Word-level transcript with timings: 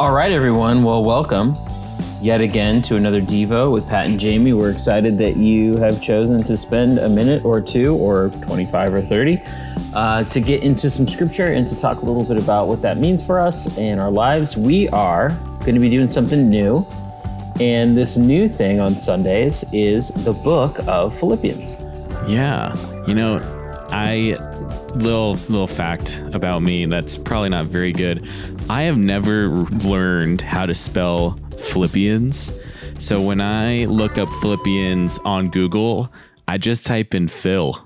All 0.00 0.14
right, 0.14 0.30
everyone. 0.30 0.84
Well, 0.84 1.02
welcome 1.02 1.56
yet 2.22 2.40
again 2.40 2.80
to 2.82 2.94
another 2.94 3.20
Devo 3.20 3.72
with 3.72 3.88
Pat 3.88 4.06
and 4.06 4.20
Jamie. 4.20 4.52
We're 4.52 4.70
excited 4.70 5.18
that 5.18 5.36
you 5.36 5.76
have 5.78 6.00
chosen 6.00 6.44
to 6.44 6.56
spend 6.56 7.00
a 7.00 7.08
minute 7.08 7.44
or 7.44 7.60
two, 7.60 7.96
or 7.96 8.30
25 8.42 8.94
or 8.94 9.02
30, 9.02 9.42
uh, 9.94 10.22
to 10.22 10.40
get 10.40 10.62
into 10.62 10.88
some 10.88 11.08
scripture 11.08 11.48
and 11.48 11.68
to 11.68 11.74
talk 11.74 12.02
a 12.02 12.04
little 12.04 12.22
bit 12.22 12.40
about 12.40 12.68
what 12.68 12.80
that 12.82 12.98
means 12.98 13.26
for 13.26 13.40
us 13.40 13.76
and 13.76 14.00
our 14.00 14.12
lives. 14.12 14.56
We 14.56 14.88
are 14.90 15.30
going 15.62 15.74
to 15.74 15.80
be 15.80 15.90
doing 15.90 16.08
something 16.08 16.48
new. 16.48 16.86
And 17.58 17.96
this 17.96 18.16
new 18.16 18.48
thing 18.48 18.78
on 18.78 18.94
Sundays 19.00 19.64
is 19.72 20.10
the 20.10 20.32
book 20.32 20.78
of 20.86 21.12
Philippians. 21.12 21.74
Yeah. 22.28 22.72
You 23.08 23.14
know, 23.14 23.38
I 23.90 24.36
little 24.98 25.32
little 25.32 25.66
fact 25.66 26.22
about 26.32 26.62
me 26.62 26.86
that's 26.86 27.16
probably 27.16 27.48
not 27.48 27.66
very 27.66 27.92
good. 27.92 28.28
I 28.68 28.82
have 28.82 28.98
never 28.98 29.48
learned 29.48 30.40
how 30.40 30.66
to 30.66 30.74
spell 30.74 31.38
Philippians. 31.58 32.58
So 32.98 33.22
when 33.22 33.40
I 33.40 33.84
look 33.84 34.18
up 34.18 34.28
Philippians 34.40 35.18
on 35.20 35.50
Google, 35.50 36.12
I 36.46 36.58
just 36.58 36.84
type 36.84 37.14
in 37.14 37.28
Phil 37.28 37.80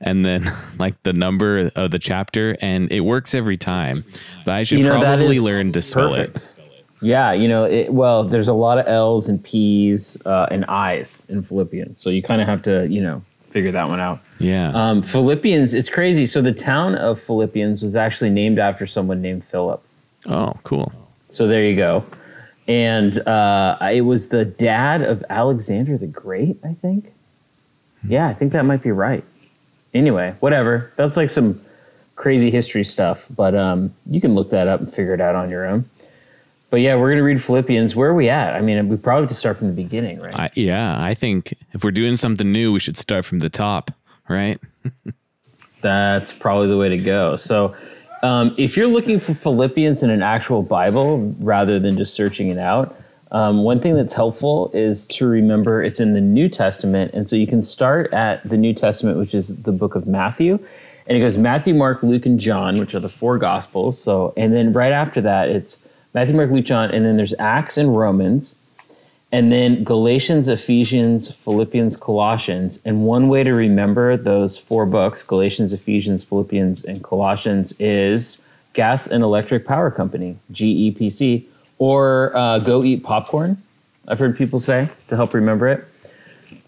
and 0.00 0.24
then 0.24 0.50
like 0.78 1.02
the 1.02 1.12
number 1.12 1.70
of 1.74 1.90
the 1.90 1.98
chapter 1.98 2.56
and 2.60 2.90
it 2.92 3.00
works 3.00 3.34
every 3.34 3.56
time. 3.56 4.04
But 4.44 4.54
I 4.54 4.62
should 4.62 4.78
you 4.78 4.84
know, 4.84 5.00
probably 5.00 5.40
learn 5.40 5.72
to 5.72 5.82
spell 5.82 6.10
perfect. 6.10 6.36
it. 6.36 6.54
Yeah, 7.00 7.32
you 7.32 7.46
know, 7.46 7.64
it, 7.64 7.92
well, 7.92 8.24
there's 8.24 8.48
a 8.48 8.54
lot 8.54 8.78
of 8.78 8.88
L's 8.88 9.28
and 9.28 9.42
P's 9.42 10.20
uh, 10.26 10.48
and 10.50 10.64
I's 10.64 11.24
in 11.28 11.42
Philippians. 11.42 12.00
So 12.00 12.10
you 12.10 12.22
kind 12.22 12.40
of 12.40 12.48
have 12.48 12.62
to, 12.62 12.88
you 12.88 13.00
know, 13.00 13.22
figure 13.50 13.72
that 13.72 13.88
one 13.88 14.00
out. 14.00 14.20
Yeah. 14.38 14.70
Um, 14.74 15.02
Philippians, 15.02 15.74
it's 15.74 15.88
crazy. 15.88 16.26
So 16.26 16.40
the 16.40 16.52
town 16.52 16.94
of 16.94 17.20
Philippians 17.20 17.82
was 17.82 17.96
actually 17.96 18.30
named 18.30 18.58
after 18.58 18.86
someone 18.86 19.20
named 19.20 19.44
Philip. 19.44 19.82
Oh, 20.26 20.54
cool. 20.64 20.92
So 21.30 21.46
there 21.46 21.64
you 21.64 21.76
go. 21.76 22.04
And 22.66 23.18
uh, 23.26 23.78
it 23.92 24.02
was 24.02 24.28
the 24.28 24.44
dad 24.44 25.02
of 25.02 25.24
Alexander 25.30 25.96
the 25.96 26.06
Great, 26.06 26.58
I 26.64 26.74
think. 26.74 27.12
Yeah, 28.06 28.28
I 28.28 28.34
think 28.34 28.52
that 28.52 28.64
might 28.64 28.82
be 28.82 28.92
right. 28.92 29.24
Anyway, 29.94 30.34
whatever. 30.40 30.92
That's 30.96 31.16
like 31.16 31.30
some 31.30 31.60
crazy 32.14 32.50
history 32.50 32.84
stuff, 32.84 33.26
but 33.34 33.54
um, 33.54 33.94
you 34.06 34.20
can 34.20 34.34
look 34.34 34.50
that 34.50 34.68
up 34.68 34.80
and 34.80 34.92
figure 34.92 35.14
it 35.14 35.20
out 35.20 35.34
on 35.34 35.50
your 35.50 35.66
own. 35.66 35.88
But 36.70 36.80
yeah, 36.80 36.96
we're 36.96 37.08
going 37.08 37.18
to 37.18 37.24
read 37.24 37.42
Philippians. 37.42 37.96
Where 37.96 38.10
are 38.10 38.14
we 38.14 38.28
at? 38.28 38.54
I 38.54 38.60
mean, 38.60 38.88
we 38.88 38.96
probably 38.96 39.22
have 39.22 39.30
to 39.30 39.34
start 39.34 39.56
from 39.56 39.68
the 39.68 39.72
beginning, 39.82 40.20
right? 40.20 40.34
I, 40.34 40.50
yeah, 40.54 41.02
I 41.02 41.14
think 41.14 41.54
if 41.72 41.82
we're 41.82 41.90
doing 41.90 42.16
something 42.16 42.50
new, 42.52 42.72
we 42.72 42.80
should 42.80 42.98
start 42.98 43.24
from 43.24 43.38
the 43.38 43.48
top, 43.48 43.90
right? 44.28 44.58
That's 45.80 46.32
probably 46.32 46.68
the 46.68 46.76
way 46.76 46.90
to 46.90 46.98
go. 46.98 47.36
So, 47.36 47.74
um, 48.22 48.54
if 48.58 48.76
you're 48.76 48.88
looking 48.88 49.20
for 49.20 49.32
Philippians 49.32 50.02
in 50.02 50.10
an 50.10 50.22
actual 50.22 50.62
Bible 50.62 51.34
rather 51.38 51.78
than 51.78 51.96
just 51.96 52.14
searching 52.14 52.48
it 52.48 52.58
out, 52.58 52.96
um, 53.30 53.62
one 53.62 53.78
thing 53.78 53.94
that's 53.94 54.14
helpful 54.14 54.70
is 54.74 55.06
to 55.08 55.26
remember 55.26 55.82
it's 55.82 56.00
in 56.00 56.14
the 56.14 56.20
New 56.20 56.48
Testament. 56.48 57.12
And 57.14 57.28
so 57.28 57.36
you 57.36 57.46
can 57.46 57.62
start 57.62 58.12
at 58.12 58.42
the 58.42 58.56
New 58.56 58.74
Testament, 58.74 59.18
which 59.18 59.34
is 59.34 59.62
the 59.62 59.72
book 59.72 59.94
of 59.94 60.06
Matthew. 60.06 60.58
And 61.06 61.16
it 61.16 61.20
goes 61.20 61.38
Matthew, 61.38 61.74
Mark, 61.74 62.02
Luke, 62.02 62.26
and 62.26 62.40
John, 62.40 62.78
which 62.78 62.94
are 62.94 63.00
the 63.00 63.08
four 63.08 63.38
Gospels. 63.38 64.02
So, 64.02 64.32
and 64.36 64.52
then 64.52 64.72
right 64.72 64.92
after 64.92 65.20
that, 65.22 65.48
it's 65.48 65.78
Matthew, 66.14 66.34
Mark, 66.34 66.50
Luke, 66.50 66.64
John, 66.64 66.90
and 66.90 67.04
then 67.04 67.16
there's 67.16 67.34
Acts 67.38 67.76
and 67.76 67.96
Romans, 67.96 68.60
and 69.30 69.52
then 69.52 69.84
Galatians, 69.84 70.48
Ephesians, 70.48 71.30
Philippians, 71.34 71.96
Colossians. 71.96 72.80
And 72.84 73.04
one 73.04 73.28
way 73.28 73.44
to 73.44 73.52
remember 73.52 74.16
those 74.16 74.58
four 74.58 74.86
books, 74.86 75.22
Galatians, 75.22 75.72
Ephesians, 75.72 76.24
Philippians, 76.24 76.84
and 76.84 77.04
Colossians, 77.04 77.72
is 77.78 78.42
Gas 78.72 79.06
and 79.06 79.22
Electric 79.22 79.66
Power 79.66 79.90
Company, 79.90 80.38
GEPC, 80.52 81.44
or 81.78 82.36
uh, 82.36 82.58
Go 82.58 82.82
Eat 82.82 83.02
Popcorn, 83.02 83.62
I've 84.08 84.18
heard 84.18 84.36
people 84.36 84.58
say 84.58 84.88
to 85.08 85.16
help 85.16 85.34
remember 85.34 85.68
it. 85.68 85.84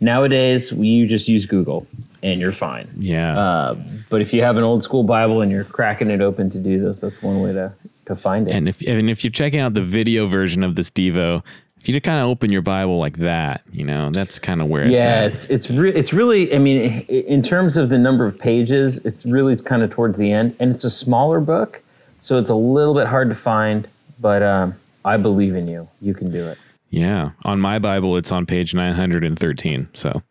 Nowadays, 0.00 0.72
you 0.72 1.06
just 1.06 1.27
use 1.27 1.47
Google 1.47 1.86
and 2.22 2.38
you're 2.38 2.53
fine. 2.53 2.88
Yeah. 2.98 3.38
Uh, 3.38 3.76
but 4.10 4.20
if 4.20 4.34
you 4.34 4.42
have 4.42 4.59
an 4.59 4.62
old 4.62 4.84
school 4.84 5.03
Bible 5.03 5.41
and 5.41 5.50
you're 5.50 5.65
cracking 5.65 6.10
it 6.10 6.20
open 6.20 6.50
to 6.50 6.59
do 6.59 6.81
this, 6.81 7.00
that's 7.00 7.22
one 7.22 7.41
way 7.41 7.54
to 7.54 7.72
to 8.10 8.16
find 8.16 8.48
it. 8.48 8.53
And 8.53 8.69
if 8.69 8.82
and 8.82 9.09
if 9.09 9.25
you're 9.25 9.31
checking 9.31 9.60
out 9.60 9.75
the 9.75 9.82
video 9.82 10.26
version 10.26 10.62
of 10.62 10.76
this 10.76 10.91
Devo, 10.91 11.43
if 11.81 11.88
you 11.88 11.98
kind 12.00 12.21
of 12.21 12.26
open 12.26 12.53
your 12.53 12.62
Bible 12.62 12.98
like 12.98 13.16
that, 13.19 13.62
you 13.72 13.84
know, 13.84 14.10
that's 14.10 14.38
kind 14.38 14.60
of 14.60 14.69
where 14.69 14.84
it's 14.84 14.94
yeah, 14.94 15.22
at. 15.22 15.32
it's 15.32 15.44
it's 15.47 15.71
re- 15.71 15.94
it's 15.94 16.12
really. 16.12 16.54
I 16.54 16.59
mean, 16.59 17.00
in 17.09 17.43
terms 17.43 17.76
of 17.78 17.88
the 17.88 17.98
number 17.98 18.26
of 18.26 18.38
pages, 18.38 18.98
it's 19.06 19.25
really 19.25 19.56
kind 19.56 19.82
of 19.82 19.91
towards 19.91 20.19
the 20.19 20.31
end, 20.31 20.54
and 20.60 20.75
it's 20.75 20.84
a 20.84 20.91
smaller 20.91 21.41
book, 21.41 21.82
so 22.21 22.38
it's 22.38 22.50
a 22.50 22.54
little 22.54 22.94
bit 22.94 23.06
hard 23.06 23.31
to 23.31 23.34
find. 23.34 23.88
But 24.21 24.42
um, 24.42 24.75
I 25.04 25.16
believe 25.16 25.54
in 25.54 25.66
you. 25.66 25.88
You 26.03 26.12
can 26.12 26.31
do 26.31 26.47
it. 26.47 26.59
Yeah, 26.91 27.31
on 27.44 27.60
my 27.60 27.78
Bible, 27.78 28.16
it's 28.16 28.31
on 28.31 28.44
page 28.44 28.75
nine 28.75 28.92
hundred 28.92 29.25
and 29.25 29.38
thirteen. 29.38 29.88
So. 29.94 30.22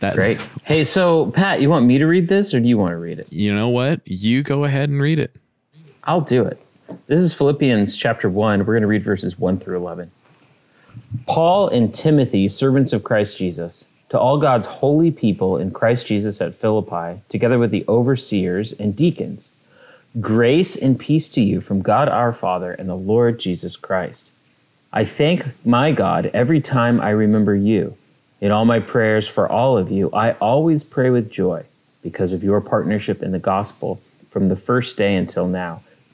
That, 0.00 0.14
Great. 0.14 0.38
Hey, 0.64 0.84
so 0.84 1.30
Pat, 1.30 1.62
you 1.62 1.70
want 1.70 1.86
me 1.86 1.96
to 1.96 2.04
read 2.04 2.28
this 2.28 2.52
or 2.52 2.60
do 2.60 2.68
you 2.68 2.76
want 2.76 2.92
to 2.92 2.98
read 2.98 3.18
it? 3.18 3.32
You 3.32 3.54
know 3.54 3.70
what? 3.70 4.02
You 4.04 4.42
go 4.42 4.64
ahead 4.64 4.90
and 4.90 5.00
read 5.00 5.18
it. 5.18 5.34
I'll 6.04 6.20
do 6.20 6.44
it. 6.44 6.60
This 6.88 7.20
is 7.20 7.34
Philippians 7.34 7.96
chapter 7.96 8.28
1. 8.28 8.60
We're 8.60 8.64
going 8.64 8.82
to 8.82 8.86
read 8.86 9.02
verses 9.02 9.38
1 9.38 9.58
through 9.58 9.76
11. 9.76 10.10
Paul 11.26 11.68
and 11.68 11.92
Timothy, 11.92 12.48
servants 12.48 12.92
of 12.92 13.02
Christ 13.02 13.38
Jesus, 13.38 13.86
to 14.08 14.18
all 14.18 14.38
God's 14.38 14.68
holy 14.68 15.10
people 15.10 15.56
in 15.56 15.72
Christ 15.72 16.06
Jesus 16.06 16.40
at 16.40 16.54
Philippi, 16.54 17.20
together 17.28 17.58
with 17.58 17.72
the 17.72 17.84
overseers 17.88 18.72
and 18.72 18.94
deacons, 18.94 19.50
grace 20.20 20.76
and 20.76 20.98
peace 20.98 21.28
to 21.28 21.40
you 21.40 21.60
from 21.60 21.82
God 21.82 22.08
our 22.08 22.32
Father 22.32 22.72
and 22.72 22.88
the 22.88 22.94
Lord 22.94 23.40
Jesus 23.40 23.76
Christ. 23.76 24.30
I 24.92 25.04
thank 25.04 25.44
my 25.66 25.90
God 25.90 26.30
every 26.32 26.60
time 26.60 27.00
I 27.00 27.10
remember 27.10 27.54
you. 27.54 27.96
In 28.40 28.52
all 28.52 28.64
my 28.64 28.78
prayers 28.78 29.26
for 29.26 29.48
all 29.48 29.76
of 29.76 29.90
you, 29.90 30.10
I 30.12 30.32
always 30.32 30.84
pray 30.84 31.10
with 31.10 31.32
joy 31.32 31.64
because 32.02 32.32
of 32.32 32.44
your 32.44 32.60
partnership 32.60 33.22
in 33.22 33.32
the 33.32 33.38
gospel 33.40 34.00
from 34.30 34.48
the 34.48 34.56
first 34.56 34.96
day 34.96 35.16
until 35.16 35.48
now 35.48 35.82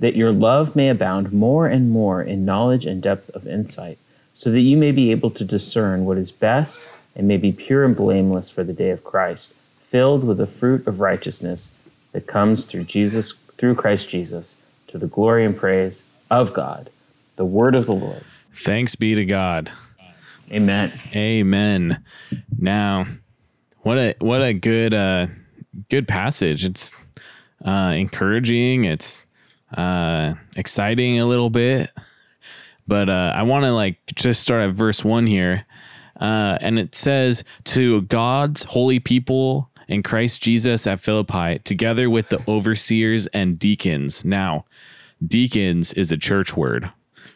that 0.00 0.16
your 0.16 0.32
love 0.32 0.76
may 0.76 0.88
abound 0.88 1.32
more 1.32 1.66
and 1.66 1.90
more 1.90 2.22
in 2.22 2.44
knowledge 2.44 2.86
and 2.86 3.02
depth 3.02 3.30
of 3.30 3.46
insight, 3.46 3.98
so 4.34 4.50
that 4.50 4.60
you 4.60 4.76
may 4.76 4.92
be 4.92 5.10
able 5.10 5.30
to 5.30 5.44
discern 5.44 6.04
what 6.04 6.18
is 6.18 6.30
best 6.30 6.80
and 7.16 7.26
may 7.26 7.36
be 7.36 7.52
pure 7.52 7.84
and 7.84 7.96
blameless 7.96 8.50
for 8.50 8.62
the 8.62 8.72
day 8.72 8.90
of 8.90 9.02
Christ, 9.02 9.54
filled 9.80 10.24
with 10.24 10.38
the 10.38 10.46
fruit 10.46 10.86
of 10.86 11.00
righteousness 11.00 11.72
that 12.12 12.26
comes 12.26 12.64
through 12.64 12.84
Jesus 12.84 13.32
through 13.32 13.74
Christ 13.74 14.08
Jesus 14.08 14.54
to 14.86 14.98
the 14.98 15.08
glory 15.08 15.44
and 15.44 15.56
praise 15.56 16.04
of 16.30 16.54
God. 16.54 16.90
The 17.36 17.44
word 17.44 17.74
of 17.74 17.86
the 17.86 17.94
Lord. 17.94 18.24
Thanks 18.52 18.94
be 18.94 19.14
to 19.14 19.24
God. 19.24 19.70
Amen. 20.50 20.92
Amen. 21.14 22.04
Now, 22.56 23.06
what 23.80 23.98
a 23.98 24.14
what 24.20 24.42
a 24.42 24.54
good 24.54 24.94
uh 24.94 25.26
good 25.90 26.08
passage. 26.08 26.64
It's 26.64 26.92
uh 27.64 27.92
encouraging. 27.96 28.84
It's 28.84 29.26
uh, 29.76 30.34
exciting 30.56 31.20
a 31.20 31.26
little 31.26 31.50
bit. 31.50 31.90
But 32.86 33.08
uh, 33.10 33.32
I 33.34 33.42
want 33.42 33.64
to 33.66 33.72
like 33.72 33.98
just 34.14 34.40
start 34.40 34.62
at 34.62 34.74
verse 34.74 35.04
one 35.04 35.26
here. 35.26 35.66
Uh, 36.18 36.58
and 36.60 36.78
it 36.78 36.94
says, 36.94 37.44
To 37.64 38.02
God's 38.02 38.64
holy 38.64 38.98
people 38.98 39.70
in 39.88 40.02
Christ 40.02 40.42
Jesus 40.42 40.86
at 40.86 41.00
Philippi, 41.00 41.60
together 41.60 42.10
with 42.10 42.28
the 42.28 42.42
overseers 42.48 43.26
and 43.28 43.58
deacons. 43.58 44.24
Now, 44.24 44.64
deacons 45.26 45.92
is 45.94 46.12
a 46.12 46.16
church 46.16 46.56
word, 46.56 46.90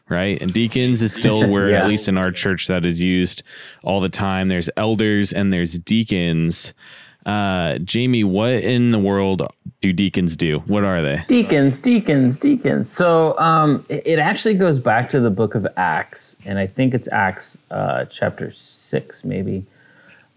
right? 0.08 0.40
And 0.40 0.52
deacons 0.52 1.00
is 1.02 1.14
still 1.14 1.42
a 1.44 1.48
word, 1.48 1.70
yeah. 1.70 1.78
at 1.78 1.88
least 1.88 2.08
in 2.08 2.18
our 2.18 2.30
church, 2.30 2.66
that 2.68 2.84
is 2.84 3.02
used 3.02 3.42
all 3.82 4.00
the 4.00 4.08
time. 4.08 4.48
There's 4.48 4.70
elders 4.76 5.32
and 5.32 5.52
there's 5.52 5.78
deacons. 5.78 6.74
Uh, 7.24 7.78
Jamie, 7.78 8.24
what 8.24 8.52
in 8.52 8.90
the 8.90 8.98
world 8.98 9.42
do 9.80 9.92
deacons 9.92 10.36
do? 10.36 10.60
What 10.66 10.84
are 10.84 11.00
they? 11.02 11.22
Deacons, 11.28 11.78
deacons, 11.78 12.36
deacons. 12.38 12.90
So 12.90 13.38
um, 13.38 13.84
it 13.88 14.18
actually 14.18 14.54
goes 14.54 14.78
back 14.78 15.10
to 15.10 15.20
the 15.20 15.30
book 15.30 15.54
of 15.54 15.66
Acts, 15.76 16.36
and 16.44 16.58
I 16.58 16.66
think 16.66 16.94
it's 16.94 17.08
Acts 17.12 17.58
uh, 17.70 18.06
chapter 18.06 18.50
six, 18.50 19.24
maybe. 19.24 19.64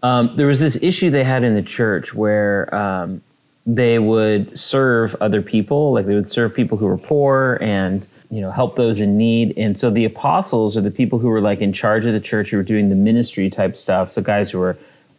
Um, 0.02 0.36
there 0.36 0.46
was 0.46 0.60
this 0.60 0.80
issue 0.82 1.10
they 1.10 1.24
had 1.24 1.42
in 1.42 1.54
the 1.54 1.62
church 1.62 2.14
where 2.14 2.72
um, 2.74 3.22
they 3.66 3.98
would 3.98 4.58
serve 4.58 5.16
other 5.20 5.42
people, 5.42 5.92
like 5.92 6.06
they 6.06 6.14
would 6.14 6.30
serve 6.30 6.54
people 6.54 6.78
who 6.78 6.86
were 6.86 6.98
poor 6.98 7.58
and 7.60 8.06
you 8.30 8.40
know 8.40 8.50
help 8.50 8.76
those 8.76 9.00
in 9.00 9.16
need 9.16 9.56
and 9.56 9.78
so 9.78 9.88
the 9.88 10.04
apostles 10.04 10.76
are 10.76 10.80
the 10.80 10.90
people 10.90 11.18
who 11.20 11.28
were 11.28 11.40
like 11.40 11.60
in 11.60 11.72
charge 11.72 12.04
of 12.06 12.12
the 12.12 12.20
church 12.20 12.50
who 12.50 12.56
were 12.56 12.62
doing 12.62 12.88
the 12.88 12.96
ministry 12.96 13.48
type 13.48 13.76
stuff 13.76 14.10
so 14.10 14.20
guys 14.20 14.50
who 14.50 14.58
were 14.58 14.76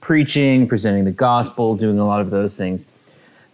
preaching 0.08 0.66
presenting 0.66 1.04
the 1.04 1.12
gospel 1.12 1.76
doing 1.76 2.00
a 2.00 2.06
lot 2.06 2.22
of 2.22 2.30
those 2.30 2.56
things. 2.56 2.86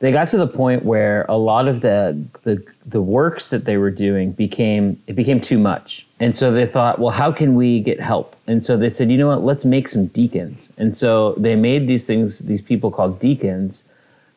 They 0.02 0.12
got 0.12 0.28
to 0.28 0.38
the 0.38 0.46
point 0.46 0.86
where 0.86 1.26
a 1.28 1.36
lot 1.36 1.68
of 1.68 1.82
the, 1.82 2.24
the 2.44 2.64
the 2.86 3.02
works 3.02 3.50
that 3.50 3.66
they 3.66 3.78
were 3.78 3.90
doing 3.90 4.34
became 4.34 5.02
it 5.08 5.16
became 5.16 5.42
too 5.42 5.58
much. 5.58 6.06
And 6.20 6.38
so 6.38 6.52
they 6.52 6.68
thought 6.68 7.00
well 7.00 7.10
how 7.10 7.32
can 7.32 7.56
we 7.56 7.80
get 7.80 8.00
help? 8.00 8.36
And 8.46 8.64
so 8.64 8.78
they 8.78 8.92
said 8.92 9.10
you 9.10 9.18
know 9.18 9.30
what? 9.30 9.42
Let's 9.42 9.66
make 9.66 9.88
some 9.88 10.06
deacons. 10.06 10.72
And 10.78 10.96
so 10.96 11.34
they 11.46 11.56
made 11.56 11.88
these 11.88 12.06
things 12.06 12.40
these 12.40 12.62
people 12.62 12.92
called 12.92 13.20
deacons 13.20 13.84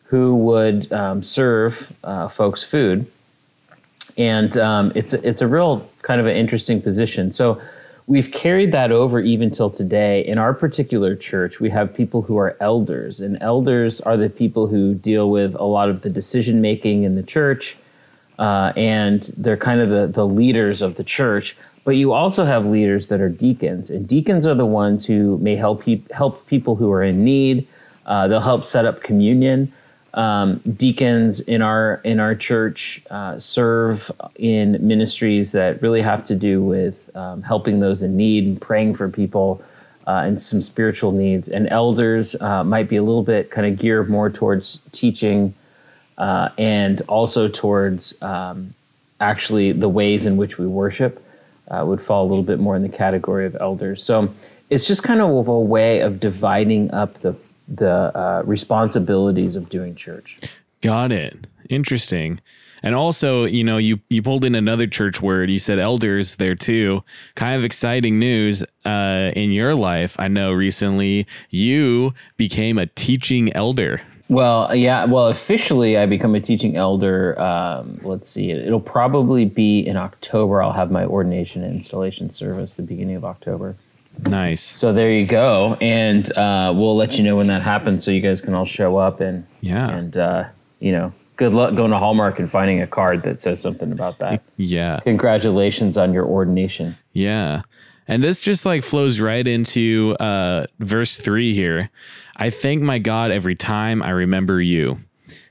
who 0.05 0.37
would 0.37 0.91
um, 0.93 1.23
serve 1.23 1.93
uh, 2.03 2.29
folks 2.29 2.63
food. 2.65 3.07
And 4.17 4.57
um, 4.57 4.91
it's 4.95 5.13
it's 5.13 5.43
a 5.43 5.47
real 5.47 5.87
kind 6.01 6.19
of 6.23 6.27
an 6.27 6.35
interesting 6.35 6.81
position. 6.81 7.35
So 7.35 7.61
we've 8.07 8.31
carried 8.31 8.73
that 8.73 8.93
over 8.93 9.21
even 9.21 9.51
till 9.51 9.71
today. 9.71 10.25
In 10.25 10.39
our 10.39 10.55
particular 10.55 11.17
church, 11.17 11.61
we 11.61 11.71
have 11.71 11.95
people 11.95 12.23
who 12.23 12.37
are 12.39 12.57
elders, 12.61 13.21
and 13.21 13.37
elders 13.41 14.01
are 14.01 14.17
the 14.17 14.31
people 14.31 14.69
who 14.69 14.95
deal 14.95 15.31
with 15.31 15.55
a 15.55 15.65
lot 15.65 15.89
of 15.89 16.03
the 16.03 16.11
decision 16.11 16.61
making 16.61 17.03
in 17.03 17.17
the 17.17 17.23
church, 17.23 17.77
uh, 18.39 18.73
and 18.77 19.23
they're 19.37 19.57
kind 19.57 19.81
of 19.81 19.89
the, 19.89 20.07
the 20.07 20.27
leaders 20.27 20.83
of 20.83 20.97
the 20.97 21.05
church. 21.05 21.57
But 21.85 21.93
you 21.93 22.13
also 22.13 22.45
have 22.45 22.67
leaders 22.67 23.09
that 23.09 23.21
are 23.21 23.29
deacons, 23.29 23.91
and 23.91 24.09
deacons 24.09 24.47
are 24.47 24.55
the 24.55 24.67
ones 24.67 25.07
who 25.07 25.39
may 25.39 25.57
help 25.57 25.85
help 26.13 26.47
people 26.47 26.77
who 26.77 26.91
are 26.91 27.03
in 27.03 27.25
need. 27.25 27.67
Uh, 28.05 28.29
they'll 28.29 28.41
help 28.41 28.65
set 28.65 28.85
up 28.85 29.03
communion 29.03 29.73
um, 30.17 30.57
deacons 30.77 31.41
in 31.41 31.61
our 31.61 32.01
in 32.03 32.19
our 32.19 32.35
church 32.35 33.03
uh, 33.11 33.39
serve 33.39 34.11
in 34.37 34.79
ministries 34.87 35.53
that 35.53 35.83
really 35.83 36.01
have 36.01 36.27
to 36.27 36.35
do 36.35 36.63
with 36.63 37.15
um, 37.15 37.43
helping 37.43 37.81
those 37.81 38.03
in 38.03 38.17
need 38.17 38.45
and 38.45 38.61
praying 38.61 38.95
for 38.95 39.09
people 39.11 39.63
uh, 40.07 40.23
and 40.25 40.41
some 40.41 40.63
spiritual 40.63 41.13
needs. 41.13 41.49
And 41.49 41.69
elders 41.69 42.35
uh, 42.41 42.65
might 42.65 42.89
be 42.89 42.97
a 42.97 43.03
little 43.03 43.23
bit 43.23 43.51
kind 43.51 43.67
of 43.67 43.79
geared 43.79 44.09
more 44.09 44.31
towards 44.31 44.79
teaching 44.91 45.55
uh, 46.17 46.49
and 46.57 47.03
also 47.03 47.47
towards 47.47 48.21
um, 48.23 48.73
actually 49.21 49.73
the 49.73 49.89
ways 49.89 50.25
in 50.25 50.39
which 50.39 50.57
we 50.57 50.67
worship 50.67 51.23
uh, 51.69 51.85
would 51.87 52.01
fall 52.01 52.25
a 52.25 52.29
little 52.29 52.45
bit 52.45 52.59
more 52.59 52.75
in 52.75 52.83
the 52.83 52.89
category 52.89 53.45
of 53.45 53.55
elders. 53.61 54.03
So 54.03 54.33
it's 54.71 54.87
just 54.87 55.03
kind 55.03 55.21
of 55.21 55.49
a 55.49 55.61
way 55.61 56.01
of 56.01 56.21
dividing 56.21 56.91
up 56.93 57.21
the 57.21 57.37
the 57.69 58.17
uh, 58.17 58.43
responsibilities 58.45 59.57
of 59.57 59.69
doing 59.69 59.95
church. 59.95 60.39
Got 60.81 61.13
it. 61.13 61.47
Interesting. 61.69 62.41
And 62.83 62.95
also, 62.95 63.45
you 63.47 63.65
know, 63.65 63.79
you 63.79 64.01
you 64.09 64.23
pulled 64.23 64.45
in 64.45 64.55
another 64.55 64.87
church 64.87 65.21
word. 65.21 65.51
You 65.51 65.59
said 65.59 65.79
elders 65.79 66.37
there 66.37 66.55
too. 66.55 67.03
Kind 67.35 67.57
of 67.57 67.65
exciting 67.65 68.19
news 68.19 68.63
uh, 68.85 69.33
in 69.35 69.51
your 69.51 69.75
life. 69.75 70.19
I 70.21 70.29
know 70.29 70.53
recently 70.53 71.27
you 71.51 72.15
became 72.37 72.79
a 72.79 72.87
teaching 72.87 73.53
elder. 73.55 74.03
Well, 74.29 74.75
yeah. 74.75 75.05
Well, 75.05 75.29
officially, 75.29 75.97
I 75.97 76.07
become 76.07 76.35
a 76.35 76.41
teaching 76.41 76.77
elder. 76.77 77.41
Um, 77.41 78.01
let's 78.03 78.29
see. 78.29 78.51
It'll 78.51 78.81
probably 78.81 79.45
be 79.45 79.81
in 79.81 79.97
October. 79.97 80.63
I'll 80.63 80.73
have 80.73 80.91
my 80.91 81.05
ordination 81.05 81.63
and 81.63 81.75
installation 81.75 82.31
service 82.31 82.73
the 82.73 82.83
beginning 82.83 83.17
of 83.17 83.25
October. 83.25 83.77
Nice. 84.19 84.63
So 84.63 84.93
there 84.93 85.11
you 85.13 85.27
go, 85.27 85.77
and 85.81 86.31
uh, 86.37 86.73
we'll 86.75 86.97
let 86.97 87.19
you 87.19 87.25
know 87.25 87.37
when 87.37 87.49
that 87.49 87.63
happens, 87.63 88.05
so 88.05 88.11
you 88.11 88.21
guys 88.21 88.41
can 88.41 88.55
all 88.55 88.65
show 88.65 88.97
up 88.97 89.21
and 89.21 89.47
yeah, 89.61 89.91
and 89.91 90.17
uh, 90.17 90.45
you 90.81 90.93
know, 90.93 91.13
good 91.37 91.53
luck 91.53 91.75
going 91.75 91.91
to 91.91 91.99
Hallmark 91.99 92.39
and 92.39 92.51
finding 92.51 92.81
a 92.81 92.87
card 92.87 93.23
that 93.23 93.41
says 93.41 93.61
something 93.61 93.93
about 93.93 94.19
that. 94.19 94.43
Yeah. 94.57 95.01
Congratulations 95.01 95.97
on 95.97 96.13
your 96.13 96.25
ordination. 96.25 96.97
Yeah. 97.13 97.63
And 98.09 98.23
this 98.23 98.41
just 98.41 98.65
like 98.65 98.83
flows 98.83 99.21
right 99.21 99.47
into 99.47 100.17
uh, 100.21 100.67
verse 100.79 101.17
three 101.17 101.55
here. 101.55 101.91
I 102.37 102.51
thank 102.51 102.83
my 102.83 102.99
God 102.99 103.31
every 103.31 103.57
time 103.57 104.03
I 104.03 104.11
remember 104.11 104.61
you. 104.61 105.01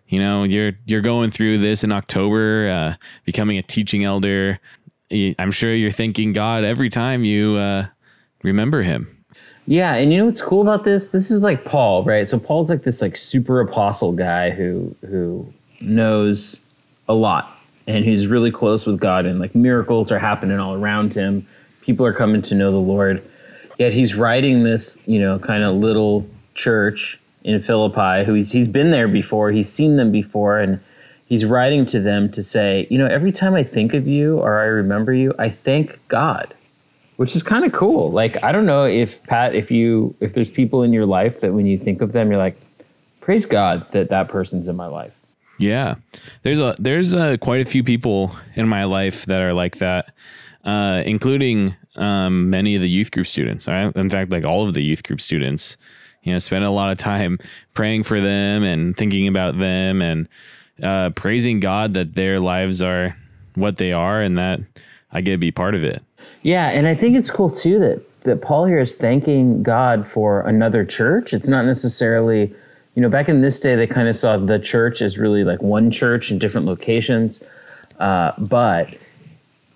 You 0.07 0.19
know, 0.19 0.43
you're 0.43 0.73
you're 0.85 1.01
going 1.01 1.31
through 1.31 1.57
this 1.57 1.83
in 1.83 1.91
October, 1.91 2.69
uh, 2.69 2.95
becoming 3.25 3.57
a 3.57 3.63
teaching 3.63 4.05
elder. 4.05 4.59
I'm 5.11 5.51
sure 5.51 5.73
you're 5.73 5.91
thanking 5.91 6.33
God 6.33 6.63
every 6.63 6.89
time 6.89 7.23
you 7.23 7.55
uh, 7.55 7.87
remember 8.45 8.83
him. 8.83 9.15
Yeah, 9.67 9.95
and 9.95 10.13
you 10.13 10.19
know 10.19 10.25
what's 10.25 10.41
cool 10.41 10.61
about 10.61 10.83
this? 10.83 11.07
This 11.07 11.31
is 11.31 11.41
like 11.41 11.65
Paul, 11.65 12.03
right? 12.03 12.29
So 12.29 12.39
Paul's 12.39 12.69
like 12.69 12.83
this 12.83 13.01
like 13.01 13.17
super 13.17 13.59
apostle 13.59 14.11
guy 14.11 14.51
who 14.51 14.95
who 15.01 15.51
knows 15.81 16.63
a 17.09 17.13
lot 17.13 17.51
and 17.87 18.05
who's 18.05 18.27
really 18.27 18.51
close 18.51 18.85
with 18.85 18.99
God 18.99 19.25
and 19.25 19.39
like 19.39 19.55
miracles 19.55 20.11
are 20.11 20.19
happening 20.19 20.59
all 20.59 20.75
around 20.75 21.13
him. 21.13 21.47
People 21.81 22.05
are 22.05 22.13
coming 22.13 22.41
to 22.43 22.55
know 22.55 22.71
the 22.71 22.77
Lord. 22.77 23.23
Yet 23.77 23.93
he's 23.93 24.15
writing 24.15 24.63
this, 24.63 24.97
you 25.05 25.19
know, 25.19 25.39
kind 25.39 25.63
of 25.63 25.75
little 25.75 26.27
church 26.53 27.19
in 27.43 27.59
Philippi 27.59 28.23
who 28.23 28.33
he's 28.33 28.51
he's 28.51 28.67
been 28.67 28.91
there 28.91 29.07
before, 29.07 29.51
he's 29.51 29.71
seen 29.71 29.97
them 29.97 30.11
before 30.11 30.59
and 30.59 30.79
he's 31.27 31.43
writing 31.43 31.85
to 31.87 31.99
them 31.99 32.31
to 32.31 32.43
say, 32.43 32.87
you 32.91 32.99
know, 32.99 33.07
every 33.07 33.31
time 33.31 33.55
I 33.55 33.63
think 33.63 33.95
of 33.95 34.07
you 34.07 34.37
or 34.37 34.59
I 34.59 34.65
remember 34.65 35.13
you, 35.13 35.33
I 35.39 35.49
thank 35.49 36.07
God 36.07 36.53
which 37.17 37.35
is 37.35 37.43
kind 37.43 37.65
of 37.65 37.71
cool. 37.71 38.11
Like 38.11 38.43
I 38.43 38.51
don't 38.51 38.65
know 38.65 38.85
if 38.85 39.23
Pat, 39.23 39.55
if 39.55 39.71
you 39.71 40.15
if 40.19 40.33
there's 40.33 40.49
people 40.49 40.83
in 40.83 40.93
your 40.93 41.05
life 41.05 41.41
that 41.41 41.53
when 41.53 41.65
you 41.65 41.77
think 41.77 42.01
of 42.01 42.11
them, 42.11 42.29
you're 42.29 42.39
like, 42.39 42.57
praise 43.21 43.45
God 43.45 43.89
that 43.91 44.09
that 44.09 44.29
person's 44.29 44.67
in 44.67 44.75
my 44.75 44.87
life. 44.87 45.19
Yeah, 45.57 45.95
there's 46.43 46.59
a 46.59 46.75
there's 46.77 47.13
a, 47.13 47.37
quite 47.37 47.61
a 47.61 47.65
few 47.65 47.83
people 47.83 48.35
in 48.55 48.67
my 48.67 48.83
life 48.83 49.25
that 49.27 49.41
are 49.41 49.53
like 49.53 49.77
that, 49.77 50.11
uh, 50.65 51.01
including 51.05 51.75
um, 51.95 52.49
many 52.49 52.75
of 52.75 52.81
the 52.81 52.89
youth 52.89 53.11
group 53.11 53.27
students. 53.27 53.67
Right? 53.67 53.95
In 53.95 54.09
fact, 54.09 54.31
like 54.31 54.43
all 54.43 54.67
of 54.67 54.73
the 54.73 54.83
youth 54.83 55.03
group 55.03 55.21
students, 55.21 55.77
you 56.23 56.33
know, 56.33 56.39
spend 56.39 56.65
a 56.65 56.71
lot 56.71 56.91
of 56.91 56.97
time 56.97 57.39
praying 57.73 58.03
for 58.03 58.19
them 58.19 58.63
and 58.63 58.97
thinking 58.97 59.27
about 59.27 59.57
them 59.57 60.01
and 60.01 60.27
uh, 60.83 61.11
praising 61.11 61.61
God 61.61 61.93
that 61.93 62.15
their 62.15 62.41
lives 62.41 62.83
are 62.83 63.15
what 63.53 63.77
they 63.77 63.93
are 63.93 64.21
and 64.21 64.37
that 64.37 64.59
I 65.11 65.21
get 65.21 65.31
to 65.31 65.37
be 65.37 65.51
part 65.51 65.75
of 65.75 65.83
it. 65.85 66.03
Yeah, 66.41 66.69
and 66.69 66.87
I 66.87 66.95
think 66.95 67.15
it's 67.15 67.31
cool 67.31 67.49
too 67.49 67.79
that 67.79 68.23
that 68.23 68.41
Paul 68.41 68.65
here 68.65 68.79
is 68.79 68.95
thanking 68.95 69.63
God 69.63 70.05
for 70.07 70.41
another 70.41 70.83
church. 70.83 71.33
It's 71.33 71.47
not 71.47 71.65
necessarily, 71.65 72.53
you 72.95 73.01
know, 73.01 73.09
back 73.09 73.29
in 73.29 73.41
this 73.41 73.59
day 73.59 73.75
they 73.75 73.87
kind 73.87 74.07
of 74.07 74.15
saw 74.15 74.37
the 74.37 74.59
church 74.59 75.01
as 75.01 75.17
really 75.17 75.43
like 75.43 75.61
one 75.61 75.91
church 75.91 76.31
in 76.31 76.39
different 76.39 76.65
locations, 76.65 77.43
uh, 77.99 78.31
but 78.37 78.93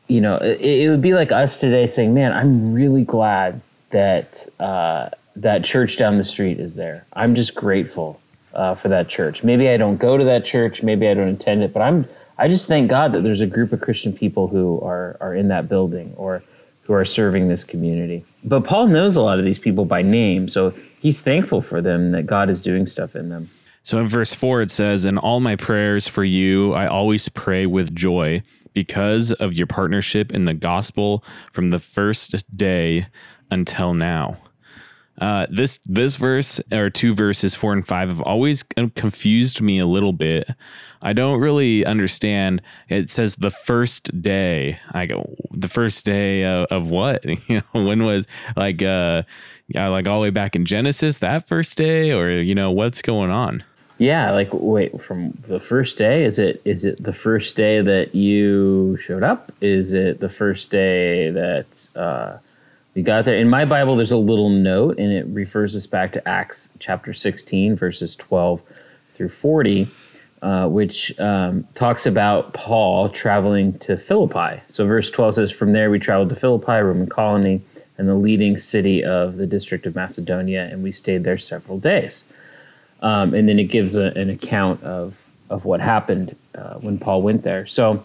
you 0.07 0.19
know, 0.19 0.37
it, 0.37 0.59
it, 0.61 0.89
would 0.89 1.03
be 1.03 1.13
like 1.13 1.31
us 1.31 1.59
today 1.59 1.85
saying, 1.85 2.13
"Man, 2.13 2.33
I'm 2.33 2.73
really 2.73 3.03
glad 3.03 3.61
that 3.91 4.47
uh, 4.59 5.09
that 5.35 5.63
church 5.63 5.97
down 5.97 6.17
the 6.17 6.23
street 6.23 6.59
is 6.59 6.75
there. 6.75 7.05
I'm 7.13 7.35
just 7.35 7.55
grateful 7.55 8.19
uh, 8.53 8.75
for 8.75 8.89
that 8.89 9.07
church. 9.07 9.43
Maybe 9.43 9.69
I 9.69 9.77
don't 9.77 9.97
go 9.97 10.17
to 10.17 10.23
that 10.25 10.45
church, 10.45 10.83
maybe 10.83 11.07
I 11.07 11.13
don't 11.13 11.29
attend 11.29 11.63
it, 11.63 11.73
but 11.73 11.81
I'm 11.81 12.07
I 12.39 12.47
just 12.47 12.67
thank 12.67 12.89
God 12.89 13.11
that 13.11 13.21
there's 13.21 13.41
a 13.41 13.47
group 13.47 13.73
of 13.73 13.81
Christian 13.81 14.13
people 14.13 14.47
who 14.47 14.79
are 14.81 15.17
are 15.19 15.35
in 15.35 15.49
that 15.49 15.67
building 15.67 16.13
or 16.15 16.41
who 16.83 16.93
are 16.93 17.05
serving 17.05 17.49
this 17.49 17.63
community. 17.63 18.23
But 18.43 18.63
Paul 18.63 18.87
knows 18.87 19.15
a 19.15 19.21
lot 19.21 19.37
of 19.37 19.45
these 19.45 19.59
people 19.59 19.85
by 19.85 20.01
name, 20.01 20.47
so 20.47 20.73
he's 21.01 21.21
thankful 21.21 21.61
for 21.61 21.81
them 21.81 22.11
that 22.13 22.25
God 22.25 22.49
is 22.49 22.61
doing 22.61 22.87
stuff 22.87 23.15
in 23.15 23.29
them. 23.29 23.49
So 23.83 23.99
in 23.99 24.07
verse 24.07 24.33
4 24.33 24.61
it 24.61 24.71
says, 24.71 25.05
"In 25.05 25.17
all 25.17 25.39
my 25.41 25.55
prayers 25.55 26.07
for 26.07 26.23
you, 26.23 26.73
I 26.73 26.87
always 26.87 27.27
pray 27.29 27.65
with 27.65 27.93
joy 27.93 28.41
because 28.73 29.33
of 29.33 29.53
your 29.53 29.67
partnership 29.67 30.31
in 30.33 30.45
the 30.45 30.53
gospel 30.53 31.23
from 31.51 31.71
the 31.71 31.79
first 31.79 32.45
day 32.55 33.07
until 33.51 33.93
now." 33.93 34.37
Uh, 35.19 35.45
this 35.49 35.79
this 35.79 36.15
verse 36.15 36.61
or 36.71 36.89
two 36.89 37.13
verses 37.13 37.53
four 37.53 37.73
and 37.73 37.85
five 37.85 38.07
have 38.07 38.21
always 38.21 38.63
confused 38.63 39.61
me 39.61 39.77
a 39.77 39.85
little 39.85 40.13
bit. 40.13 40.49
I 41.01 41.13
don't 41.13 41.39
really 41.39 41.85
understand. 41.85 42.61
It 42.87 43.09
says 43.09 43.35
the 43.35 43.49
first 43.49 44.21
day. 44.21 44.79
I 44.91 45.05
go 45.05 45.35
the 45.51 45.67
first 45.67 46.05
day 46.05 46.45
of, 46.45 46.67
of 46.71 46.91
what? 46.91 47.25
You 47.49 47.63
know, 47.73 47.83
when 47.85 48.03
was 48.03 48.27
like 48.55 48.83
uh, 48.83 49.23
like 49.73 50.07
all 50.07 50.19
the 50.19 50.23
way 50.23 50.29
back 50.29 50.55
in 50.55 50.65
Genesis 50.65 51.17
that 51.19 51.47
first 51.47 51.77
day, 51.77 52.11
or 52.11 52.29
you 52.29 52.53
know 52.53 52.71
what's 52.71 53.01
going 53.01 53.31
on? 53.31 53.63
Yeah, 53.97 54.31
like 54.31 54.49
wait, 54.51 55.01
from 55.01 55.31
the 55.47 55.59
first 55.59 55.97
day? 55.97 56.23
Is 56.23 56.39
it 56.39 56.61
is 56.63 56.85
it 56.85 57.03
the 57.03 57.13
first 57.13 57.57
day 57.57 57.81
that 57.81 58.15
you 58.15 58.97
showed 58.97 59.23
up? 59.23 59.51
Is 59.61 59.91
it 59.91 60.19
the 60.19 60.29
first 60.29 60.71
day 60.71 61.29
that 61.31 61.87
uh, 61.95 62.37
we 62.99 63.03
got 63.03 63.23
there. 63.23 63.37
In 63.37 63.47
my 63.47 63.63
Bible, 63.63 63.95
there's 63.95 64.11
a 64.11 64.17
little 64.17 64.49
note, 64.49 64.99
and 64.99 65.09
it 65.09 65.25
refers 65.27 65.73
us 65.73 65.87
back 65.87 66.11
to 66.11 66.27
Acts 66.27 66.67
chapter 66.79 67.13
16, 67.13 67.77
verses 67.77 68.13
12 68.13 68.61
through 69.13 69.29
40, 69.29 69.87
uh, 70.41 70.67
which 70.67 71.17
um, 71.17 71.63
talks 71.75 72.05
about 72.05 72.53
Paul 72.53 73.07
traveling 73.07 73.79
to 73.79 73.95
Philippi. 73.95 74.63
So, 74.67 74.85
verse 74.85 75.09
12 75.09 75.35
says, 75.35 75.51
From 75.53 75.71
there 75.71 75.89
we 75.89 75.97
traveled 75.97 76.27
to 76.31 76.35
Philippi, 76.35 76.73
Roman 76.73 77.07
colony, 77.07 77.61
and 77.97 78.09
the 78.09 78.15
leading 78.15 78.57
city 78.57 79.01
of 79.01 79.37
the 79.37 79.47
district 79.47 79.85
of 79.85 79.95
Macedonia, 79.95 80.65
and 80.65 80.83
we 80.83 80.91
stayed 80.91 81.23
there 81.23 81.37
several 81.37 81.79
days. 81.79 82.25
Um, 83.01 83.33
and 83.33 83.47
then 83.47 83.59
it 83.59 83.69
gives 83.69 83.95
a, 83.95 84.07
an 84.17 84.29
account 84.29 84.83
of, 84.83 85.25
of 85.49 85.63
what 85.63 85.79
happened 85.79 86.35
uh, 86.53 86.73
when 86.79 86.99
Paul 86.99 87.21
went 87.21 87.43
there. 87.43 87.65
So, 87.65 88.03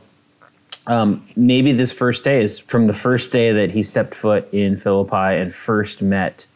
um, 0.86 1.26
maybe 1.36 1.72
this 1.72 1.92
first 1.92 2.24
day 2.24 2.42
is 2.42 2.58
from 2.58 2.86
the 2.86 2.92
first 2.92 3.32
day 3.32 3.52
that 3.52 3.70
he 3.70 3.82
stepped 3.82 4.14
foot 4.14 4.52
in 4.52 4.76
Philippi 4.76 5.40
and 5.40 5.54
first 5.54 6.02
met 6.02 6.46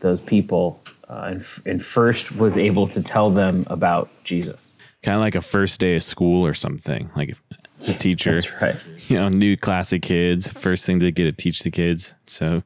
those 0.00 0.20
people 0.20 0.80
uh, 1.08 1.24
and, 1.30 1.40
f- 1.40 1.60
and 1.66 1.84
first 1.84 2.32
was 2.36 2.56
able 2.56 2.86
to 2.88 3.02
tell 3.02 3.30
them 3.30 3.64
about 3.68 4.08
Jesus. 4.24 4.70
Kind 5.02 5.16
of 5.16 5.20
like 5.20 5.34
a 5.36 5.42
first 5.42 5.78
day 5.80 5.94
of 5.96 6.02
school 6.02 6.44
or 6.46 6.54
something. 6.54 7.10
Like 7.14 7.28
if 7.30 7.42
the 7.80 7.92
teacher, 7.94 8.40
That's 8.40 8.62
right. 8.62 8.76
you 9.08 9.16
know, 9.18 9.28
new 9.28 9.56
class 9.56 9.92
of 9.92 10.00
kids, 10.00 10.48
first 10.48 10.84
thing 10.86 10.98
to 11.00 11.10
get 11.12 11.24
to 11.24 11.32
teach 11.32 11.60
the 11.62 11.70
kids. 11.70 12.14
So 12.26 12.62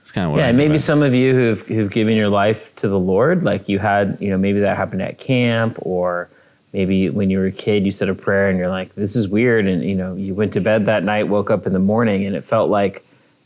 it's 0.00 0.12
kind 0.12 0.26
of 0.26 0.32
what 0.32 0.38
Yeah, 0.38 0.46
I 0.48 0.52
maybe 0.52 0.74
about. 0.76 0.80
some 0.84 1.02
of 1.02 1.14
you 1.14 1.34
who've 1.34 1.66
who've 1.66 1.90
given 1.90 2.14
your 2.16 2.28
life 2.30 2.74
to 2.76 2.88
the 2.88 2.98
Lord, 2.98 3.42
like 3.42 3.68
you 3.68 3.78
had, 3.80 4.16
you 4.20 4.30
know, 4.30 4.38
maybe 4.38 4.60
that 4.60 4.76
happened 4.76 5.02
at 5.02 5.18
camp, 5.18 5.76
or 5.80 6.30
maybe 6.76 7.08
when 7.08 7.30
you 7.30 7.38
were 7.38 7.46
a 7.46 7.52
kid, 7.52 7.86
you 7.86 7.92
said 7.92 8.10
a 8.10 8.14
prayer 8.14 8.50
and 8.50 8.58
you're 8.58 8.68
like, 8.68 8.94
"This 8.94 9.16
is 9.16 9.26
weird," 9.28 9.66
and 9.66 9.82
you 9.82 9.94
know, 9.94 10.14
you 10.14 10.34
went 10.34 10.52
to 10.52 10.60
bed 10.60 10.84
that 10.86 11.02
night, 11.02 11.26
woke 11.26 11.50
up 11.50 11.66
in 11.66 11.72
the 11.72 11.78
morning, 11.78 12.26
and 12.26 12.36
it 12.36 12.44
felt 12.44 12.68
like 12.68 13.02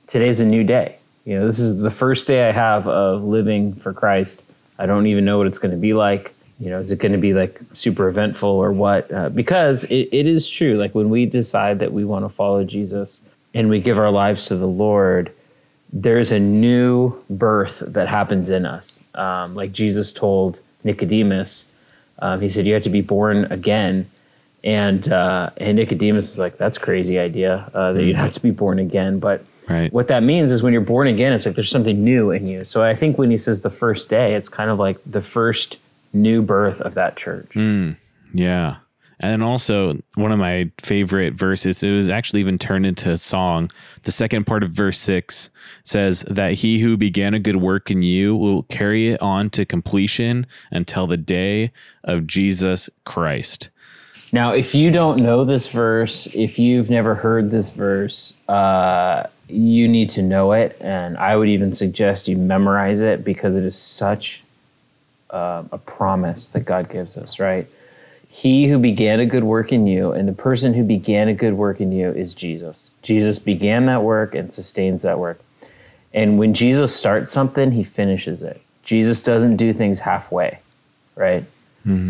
today's 0.08 0.40
a 0.40 0.44
new 0.44 0.64
day. 0.64 0.96
You 1.24 1.38
know, 1.38 1.46
this 1.46 1.60
is 1.60 1.78
the 1.78 1.92
first 1.92 2.26
day 2.26 2.48
I 2.48 2.50
have 2.50 2.88
of 2.88 3.22
living 3.22 3.74
for 3.74 3.92
Christ. 3.92 4.42
I 4.80 4.86
don't 4.86 5.06
even 5.06 5.24
know 5.24 5.38
what 5.38 5.46
it's 5.46 5.58
going 5.58 5.70
to 5.70 5.80
be 5.80 5.94
like. 5.94 6.34
You 6.58 6.70
know, 6.70 6.80
is 6.80 6.90
it 6.90 6.98
going 6.98 7.12
to 7.12 7.18
be 7.18 7.32
like 7.32 7.60
super 7.72 8.08
eventful 8.08 8.48
or 8.48 8.72
what? 8.72 9.12
Uh, 9.12 9.28
because 9.28 9.84
it, 9.84 10.08
it 10.10 10.26
is 10.26 10.50
true. 10.50 10.74
Like 10.74 10.92
when 10.96 11.08
we 11.08 11.24
decide 11.24 11.78
that 11.78 11.92
we 11.92 12.04
want 12.04 12.24
to 12.24 12.28
follow 12.28 12.64
Jesus 12.64 13.20
and 13.54 13.70
we 13.70 13.80
give 13.80 13.96
our 13.96 14.10
lives 14.10 14.46
to 14.46 14.56
the 14.56 14.66
Lord, 14.66 15.32
there's 15.92 16.32
a 16.32 16.40
new 16.40 17.14
birth 17.30 17.82
that 17.86 18.08
happens 18.08 18.50
in 18.50 18.66
us. 18.66 19.04
Um, 19.14 19.54
like 19.54 19.70
Jesus 19.72 20.10
told 20.10 20.58
Nicodemus, 20.82 21.69
um, 22.18 22.40
he 22.40 22.50
said, 22.50 22.66
"You 22.66 22.74
have 22.74 22.82
to 22.84 22.90
be 22.90 23.02
born 23.02 23.44
again." 23.46 24.06
And 24.62 25.10
uh, 25.10 25.50
and 25.56 25.76
Nicodemus 25.76 26.32
is 26.32 26.38
like, 26.38 26.58
"That's 26.58 26.76
a 26.76 26.80
crazy 26.80 27.18
idea 27.18 27.70
uh, 27.72 27.92
that 27.92 28.02
you'd 28.04 28.16
have 28.16 28.32
to 28.34 28.40
be 28.40 28.50
born 28.50 28.78
again." 28.78 29.18
But 29.18 29.44
Right. 29.68 29.92
what 29.92 30.08
that 30.08 30.24
means 30.24 30.50
is 30.50 30.64
when 30.64 30.72
you're 30.72 30.82
born 30.82 31.06
again, 31.06 31.32
it's 31.32 31.46
like 31.46 31.54
there's 31.54 31.70
something 31.70 32.02
new 32.02 32.32
in 32.32 32.48
you. 32.48 32.64
So 32.64 32.82
I 32.82 32.96
think 32.96 33.18
when 33.18 33.30
he 33.30 33.38
says 33.38 33.60
the 33.62 33.70
first 33.70 34.10
day, 34.10 34.34
it's 34.34 34.48
kind 34.48 34.68
of 34.68 34.80
like 34.80 34.98
the 35.06 35.22
first 35.22 35.76
new 36.12 36.42
birth 36.42 36.80
of 36.80 36.94
that 36.94 37.16
church. 37.16 37.54
Yeah. 38.34 38.76
And 39.20 39.30
then 39.30 39.42
also 39.42 40.00
one 40.14 40.32
of 40.32 40.38
my 40.38 40.70
favorite 40.78 41.34
verses, 41.34 41.82
it 41.82 41.90
was 41.90 42.08
actually 42.08 42.40
even 42.40 42.58
turned 42.58 42.86
into 42.86 43.10
a 43.10 43.18
song. 43.18 43.70
The 44.02 44.12
second 44.12 44.46
part 44.46 44.62
of 44.62 44.70
verse 44.70 44.98
six 44.98 45.50
says 45.84 46.24
that 46.28 46.54
he 46.54 46.80
who 46.80 46.96
began 46.96 47.34
a 47.34 47.38
good 47.38 47.56
work 47.56 47.90
in 47.90 48.02
you 48.02 48.34
will 48.34 48.62
carry 48.62 49.10
it 49.10 49.20
on 49.20 49.50
to 49.50 49.66
completion 49.66 50.46
until 50.70 51.06
the 51.06 51.18
day 51.18 51.70
of 52.02 52.26
Jesus 52.26 52.88
Christ. 53.04 53.68
Now, 54.32 54.52
if 54.52 54.74
you 54.74 54.90
don't 54.90 55.18
know 55.18 55.44
this 55.44 55.68
verse, 55.68 56.26
if 56.34 56.58
you've 56.58 56.88
never 56.88 57.14
heard 57.14 57.50
this 57.50 57.72
verse, 57.72 58.38
uh, 58.48 59.26
you 59.48 59.88
need 59.88 60.08
to 60.10 60.22
know 60.22 60.52
it. 60.52 60.76
And 60.80 61.18
I 61.18 61.36
would 61.36 61.48
even 61.48 61.74
suggest 61.74 62.28
you 62.28 62.38
memorize 62.38 63.00
it 63.00 63.24
because 63.24 63.56
it 63.56 63.64
is 63.64 63.76
such 63.76 64.44
uh, 65.30 65.64
a 65.72 65.78
promise 65.78 66.48
that 66.48 66.60
God 66.60 66.88
gives 66.88 67.18
us, 67.18 67.38
right? 67.38 67.66
He 68.30 68.68
who 68.68 68.78
began 68.78 69.20
a 69.20 69.26
good 69.26 69.44
work 69.44 69.72
in 69.72 69.86
you, 69.86 70.12
and 70.12 70.26
the 70.26 70.32
person 70.32 70.72
who 70.72 70.84
began 70.84 71.28
a 71.28 71.34
good 71.34 71.54
work 71.54 71.80
in 71.80 71.92
you 71.92 72.10
is 72.10 72.34
Jesus. 72.34 72.90
Jesus 73.02 73.38
began 73.38 73.86
that 73.86 74.02
work 74.02 74.34
and 74.34 74.52
sustains 74.52 75.02
that 75.02 75.18
work. 75.18 75.40
And 76.14 76.38
when 76.38 76.54
Jesus 76.54 76.94
starts 76.94 77.32
something, 77.32 77.72
he 77.72 77.84
finishes 77.84 78.42
it. 78.42 78.62
Jesus 78.82 79.20
doesn't 79.20 79.56
do 79.56 79.72
things 79.72 80.00
halfway, 80.00 80.58
right? 81.16 81.44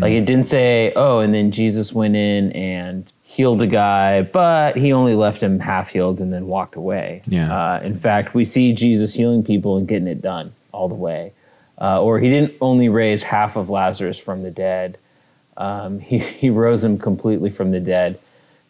Like 0.01 0.11
it 0.11 0.25
didn't 0.25 0.47
say, 0.47 0.91
oh, 0.95 1.19
and 1.19 1.33
then 1.33 1.51
Jesus 1.51 1.93
went 1.93 2.15
in 2.15 2.51
and 2.51 3.11
healed 3.23 3.61
a 3.61 3.67
guy, 3.67 4.21
but 4.21 4.75
he 4.75 4.91
only 4.91 5.15
left 5.15 5.41
him 5.41 5.59
half 5.59 5.89
healed 5.89 6.19
and 6.19 6.33
then 6.33 6.47
walked 6.47 6.75
away. 6.75 7.21
Yeah. 7.25 7.75
Uh, 7.75 7.79
in 7.81 7.95
fact, 7.95 8.33
we 8.33 8.43
see 8.43 8.73
Jesus 8.73 9.13
healing 9.13 9.43
people 9.43 9.77
and 9.77 9.87
getting 9.87 10.07
it 10.07 10.21
done 10.21 10.53
all 10.73 10.89
the 10.89 10.95
way. 10.95 11.31
Uh, 11.79 12.01
or 12.01 12.19
he 12.19 12.29
didn't 12.29 12.53
only 12.59 12.89
raise 12.89 13.23
half 13.23 13.55
of 13.55 13.69
Lazarus 13.69 14.19
from 14.19 14.43
the 14.43 14.51
dead, 14.51 14.97
um, 15.57 15.99
he, 15.99 16.19
he 16.19 16.49
rose 16.49 16.83
him 16.83 16.97
completely 16.97 17.49
from 17.49 17.71
the 17.71 17.79
dead 17.79 18.19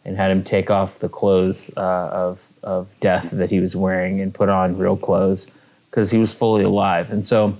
and 0.04 0.16
had 0.16 0.30
him 0.30 0.42
take 0.42 0.70
off 0.70 0.98
the 0.98 1.08
clothes 1.08 1.70
uh, 1.76 2.10
of, 2.12 2.46
of 2.62 2.94
death 3.00 3.30
that 3.30 3.50
he 3.50 3.60
was 3.60 3.76
wearing 3.76 4.20
and 4.20 4.34
put 4.34 4.48
on 4.48 4.76
real 4.78 4.96
clothes 4.96 5.50
because 5.90 6.10
he 6.10 6.18
was 6.18 6.32
fully 6.32 6.64
alive. 6.64 7.12
And 7.12 7.26
so, 7.26 7.56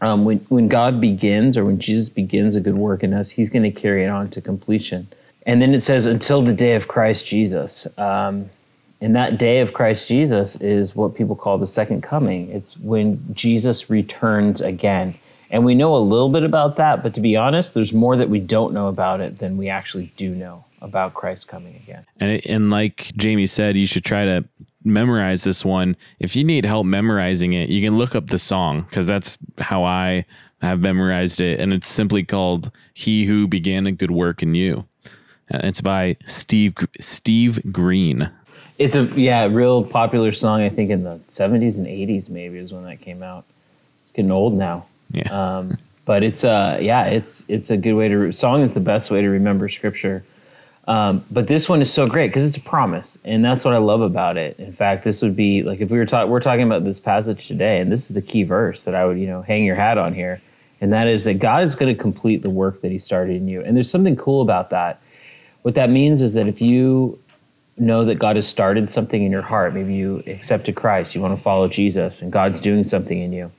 um, 0.00 0.24
when 0.24 0.38
when 0.50 0.68
God 0.68 1.00
begins 1.00 1.56
or 1.56 1.64
when 1.64 1.78
Jesus 1.78 2.08
begins 2.10 2.54
a 2.54 2.60
good 2.60 2.74
work 2.74 3.02
in 3.02 3.14
us, 3.14 3.30
He's 3.30 3.48
going 3.48 3.62
to 3.62 3.70
carry 3.70 4.04
it 4.04 4.08
on 4.08 4.28
to 4.30 4.42
completion. 4.42 5.08
And 5.46 5.62
then 5.62 5.74
it 5.74 5.84
says, 5.84 6.06
until 6.06 6.42
the 6.42 6.52
day 6.52 6.74
of 6.74 6.88
Christ 6.88 7.26
Jesus. 7.26 7.86
Um, 7.96 8.50
and 9.00 9.14
that 9.14 9.38
day 9.38 9.60
of 9.60 9.72
Christ 9.72 10.08
Jesus 10.08 10.60
is 10.60 10.96
what 10.96 11.14
people 11.14 11.36
call 11.36 11.58
the 11.58 11.66
second 11.66 12.02
coming. 12.02 12.50
It's 12.50 12.76
when 12.78 13.34
Jesus 13.34 13.88
returns 13.88 14.60
again. 14.60 15.14
And 15.50 15.64
we 15.64 15.74
know 15.74 15.94
a 15.94 15.98
little 15.98 16.28
bit 16.28 16.42
about 16.42 16.76
that, 16.76 17.02
but 17.02 17.14
to 17.14 17.20
be 17.20 17.36
honest, 17.36 17.74
there's 17.74 17.92
more 17.92 18.16
that 18.16 18.28
we 18.28 18.40
don't 18.40 18.74
know 18.74 18.88
about 18.88 19.20
it 19.20 19.38
than 19.38 19.56
we 19.56 19.68
actually 19.68 20.12
do 20.16 20.30
know 20.34 20.64
about 20.82 21.14
Christ 21.14 21.48
coming 21.48 21.76
again. 21.76 22.04
And 22.18 22.44
and 22.46 22.70
like 22.70 23.12
Jamie 23.16 23.46
said, 23.46 23.76
you 23.76 23.86
should 23.86 24.04
try 24.04 24.24
to 24.24 24.44
memorize 24.84 25.44
this 25.44 25.64
one. 25.64 25.96
If 26.20 26.36
you 26.36 26.44
need 26.44 26.64
help 26.64 26.86
memorizing 26.86 27.52
it, 27.52 27.68
you 27.68 27.82
can 27.82 27.96
look 27.96 28.14
up 28.14 28.28
the 28.28 28.38
song 28.38 28.82
because 28.82 29.06
that's 29.06 29.38
how 29.58 29.84
I 29.84 30.24
have 30.62 30.80
memorized 30.80 31.40
it, 31.40 31.60
and 31.60 31.72
it's 31.72 31.88
simply 31.88 32.24
called 32.24 32.70
"He 32.94 33.24
Who 33.24 33.46
Began 33.46 33.86
a 33.86 33.92
Good 33.92 34.10
Work 34.10 34.42
in 34.42 34.54
You." 34.54 34.86
And 35.50 35.64
it's 35.64 35.80
by 35.80 36.16
Steve 36.26 36.74
Steve 37.00 37.72
Green. 37.72 38.30
It's 38.78 38.96
a 38.96 39.04
yeah, 39.16 39.46
real 39.50 39.84
popular 39.84 40.32
song. 40.32 40.60
I 40.60 40.68
think 40.68 40.90
in 40.90 41.04
the 41.04 41.20
'70s 41.30 41.78
and 41.78 41.86
'80s 41.86 42.28
maybe 42.30 42.58
is 42.58 42.72
when 42.72 42.84
that 42.84 43.00
came 43.00 43.22
out. 43.22 43.44
It's 44.04 44.12
getting 44.12 44.30
old 44.30 44.54
now. 44.54 44.86
Yeah, 45.10 45.58
Um, 45.58 45.78
but 46.04 46.22
it's 46.22 46.44
uh 46.44 46.78
yeah, 46.80 47.04
it's 47.06 47.44
it's 47.48 47.70
a 47.70 47.76
good 47.76 47.94
way 47.94 48.08
to 48.08 48.32
song 48.32 48.62
is 48.62 48.74
the 48.74 48.80
best 48.80 49.10
way 49.10 49.20
to 49.20 49.28
remember 49.28 49.68
scripture. 49.68 50.24
Um, 50.88 51.24
but 51.32 51.48
this 51.48 51.68
one 51.68 51.82
is 51.82 51.92
so 51.92 52.06
great 52.06 52.28
because 52.28 52.46
it's 52.46 52.56
a 52.56 52.68
promise, 52.68 53.18
and 53.24 53.44
that's 53.44 53.64
what 53.64 53.74
I 53.74 53.78
love 53.78 54.02
about 54.02 54.36
it. 54.36 54.56
In 54.60 54.72
fact, 54.72 55.02
this 55.02 55.20
would 55.20 55.34
be 55.34 55.64
like 55.64 55.80
if 55.80 55.90
we 55.90 55.98
were 55.98 56.06
talking, 56.06 56.30
we're 56.30 56.40
talking 56.40 56.64
about 56.64 56.84
this 56.84 57.00
passage 57.00 57.48
today, 57.48 57.80
and 57.80 57.90
this 57.90 58.08
is 58.08 58.14
the 58.14 58.22
key 58.22 58.44
verse 58.44 58.84
that 58.84 58.94
I 58.94 59.04
would 59.04 59.18
you 59.18 59.26
know 59.26 59.42
hang 59.42 59.64
your 59.64 59.74
hat 59.74 59.98
on 59.98 60.14
here, 60.14 60.40
and 60.80 60.92
that 60.92 61.08
is 61.08 61.24
that 61.24 61.40
God 61.40 61.64
is 61.64 61.74
going 61.74 61.92
to 61.94 62.00
complete 62.00 62.42
the 62.42 62.50
work 62.50 62.82
that 62.82 62.92
He 62.92 63.00
started 63.00 63.36
in 63.36 63.48
you. 63.48 63.62
And 63.62 63.76
there's 63.76 63.90
something 63.90 64.14
cool 64.14 64.42
about 64.42 64.70
that. 64.70 65.00
What 65.62 65.74
that 65.74 65.90
means 65.90 66.22
is 66.22 66.34
that 66.34 66.46
if 66.46 66.60
you 66.60 67.18
know 67.76 68.04
that 68.04 68.20
God 68.20 68.36
has 68.36 68.46
started 68.46 68.92
something 68.92 69.24
in 69.24 69.32
your 69.32 69.42
heart, 69.42 69.74
maybe 69.74 69.92
you 69.94 70.22
accepted 70.28 70.76
Christ, 70.76 71.16
you 71.16 71.20
want 71.20 71.36
to 71.36 71.42
follow 71.42 71.66
Jesus, 71.66 72.22
and 72.22 72.30
God's 72.30 72.60
doing 72.60 72.84
something 72.84 73.18
in 73.20 73.32
you. 73.32 73.50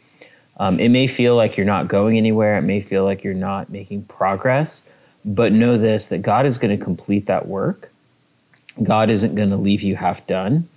Um, 0.60 0.80
it 0.80 0.90
may 0.90 1.08
feel 1.08 1.36
like 1.36 1.56
you're 1.56 1.66
not 1.66 1.88
going 1.88 2.18
anywhere. 2.18 2.58
It 2.58 2.64
may 2.64 2.82
feel 2.82 3.04
like 3.04 3.24
you're 3.24 3.34
not 3.34 3.70
making 3.70 4.06
progress, 4.06 4.82
but 5.24 5.52
know 5.52 5.78
this 5.78 6.08
that 6.08 6.20
God 6.24 6.46
is 6.46 6.58
going 6.58 6.78
to 6.78 6.84
complete 6.84 7.28
that 7.28 7.48
work. 7.48 7.92
God 8.82 9.10
isn't 9.10 9.36
going 9.36 9.50
to 9.50 9.58
leave 9.58 9.82
you 9.82 9.96
half 9.96 10.26
done. 10.28 10.68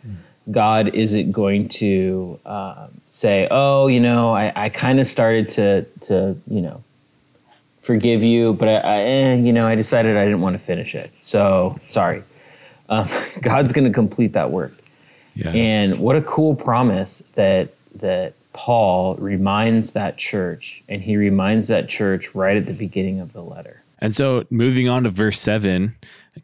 God 0.51 0.89
isn't 0.89 1.33
going 1.33 1.69
to 1.69 2.41
um, 2.45 3.01
say, 3.09 3.47
"Oh, 3.51 3.87
you 3.87 4.01
know, 4.01 4.33
I, 4.35 4.53
I 4.57 4.69
kind 4.69 4.99
of 5.01 5.07
started 5.07 5.49
to 5.51 5.83
to 6.03 6.37
you 6.51 6.61
know 6.61 6.83
forgive 7.81 8.23
you, 8.23 8.55
but 8.55 8.69
I, 8.69 8.77
I 8.77 9.01
eh, 9.01 9.35
you 9.37 9.53
know 9.53 9.67
I 9.67 9.75
decided 9.75 10.17
I 10.17 10.25
didn't 10.25 10.41
want 10.41 10.55
to 10.55 10.59
finish 10.59 10.95
it. 10.95 11.11
So 11.21 11.79
sorry." 11.89 12.23
Um, 12.89 13.09
God's 13.41 13.73
going 13.73 13.87
to 13.87 13.93
complete 13.93 14.33
that 14.33 14.51
work. 14.51 14.75
yeah, 15.37 15.51
And 15.51 16.01
what 16.01 16.17
a 16.17 16.23
cool 16.23 16.55
promise 16.55 17.23
that 17.35 17.69
that 17.97 18.35
Paul 18.53 19.15
reminds 19.17 19.93
that 19.93 20.17
church, 20.17 20.83
and 20.89 21.03
he 21.03 21.17
reminds 21.17 21.69
that 21.69 21.89
church 21.89 22.35
right 22.35 22.57
at 22.57 22.67
the 22.67 22.73
beginning 22.73 23.21
of 23.21 23.33
the 23.33 23.43
letter. 23.43 23.83
And 23.99 24.15
so 24.15 24.45
moving 24.51 24.89
on 24.89 25.05
to 25.05 25.11
verse 25.11 25.39
7, 25.41 25.95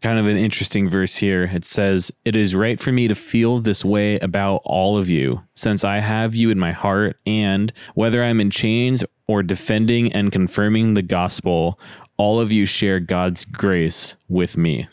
kind 0.03 0.19
of 0.19 0.27
an 0.27 0.37
interesting 0.37 0.89
verse 0.89 1.17
here. 1.17 1.45
It 1.45 1.65
says, 1.65 2.13
It 2.25 2.37
is 2.37 2.55
right 2.55 2.79
for 2.79 2.93
me 2.93 3.09
to 3.09 3.15
feel 3.15 3.59
this 3.59 3.85
way 3.85 4.19
about 4.19 4.61
all 4.65 4.99
of 4.99 5.09
you, 5.09 5.43
since 5.55 5.83
I 5.85 6.01
have 6.01 6.35
you 6.35 6.51
in 6.51 6.59
my 6.59 6.73
heart, 6.73 7.19
and 7.27 7.73
whether 7.95 8.23
I'm 8.23 8.41
in 8.41 8.51
chains 8.51 9.05
or 9.27 9.43
defending 9.43 10.13
and 10.13 10.31
confirming 10.31 10.95
the 10.95 11.03
gospel, 11.03 11.81
all 12.17 12.41
of 12.41 12.53
you 12.53 12.67
share 12.67 13.01
God's 13.01 13.45
grace 13.45 14.17
with 14.29 14.57
me. 14.57 14.89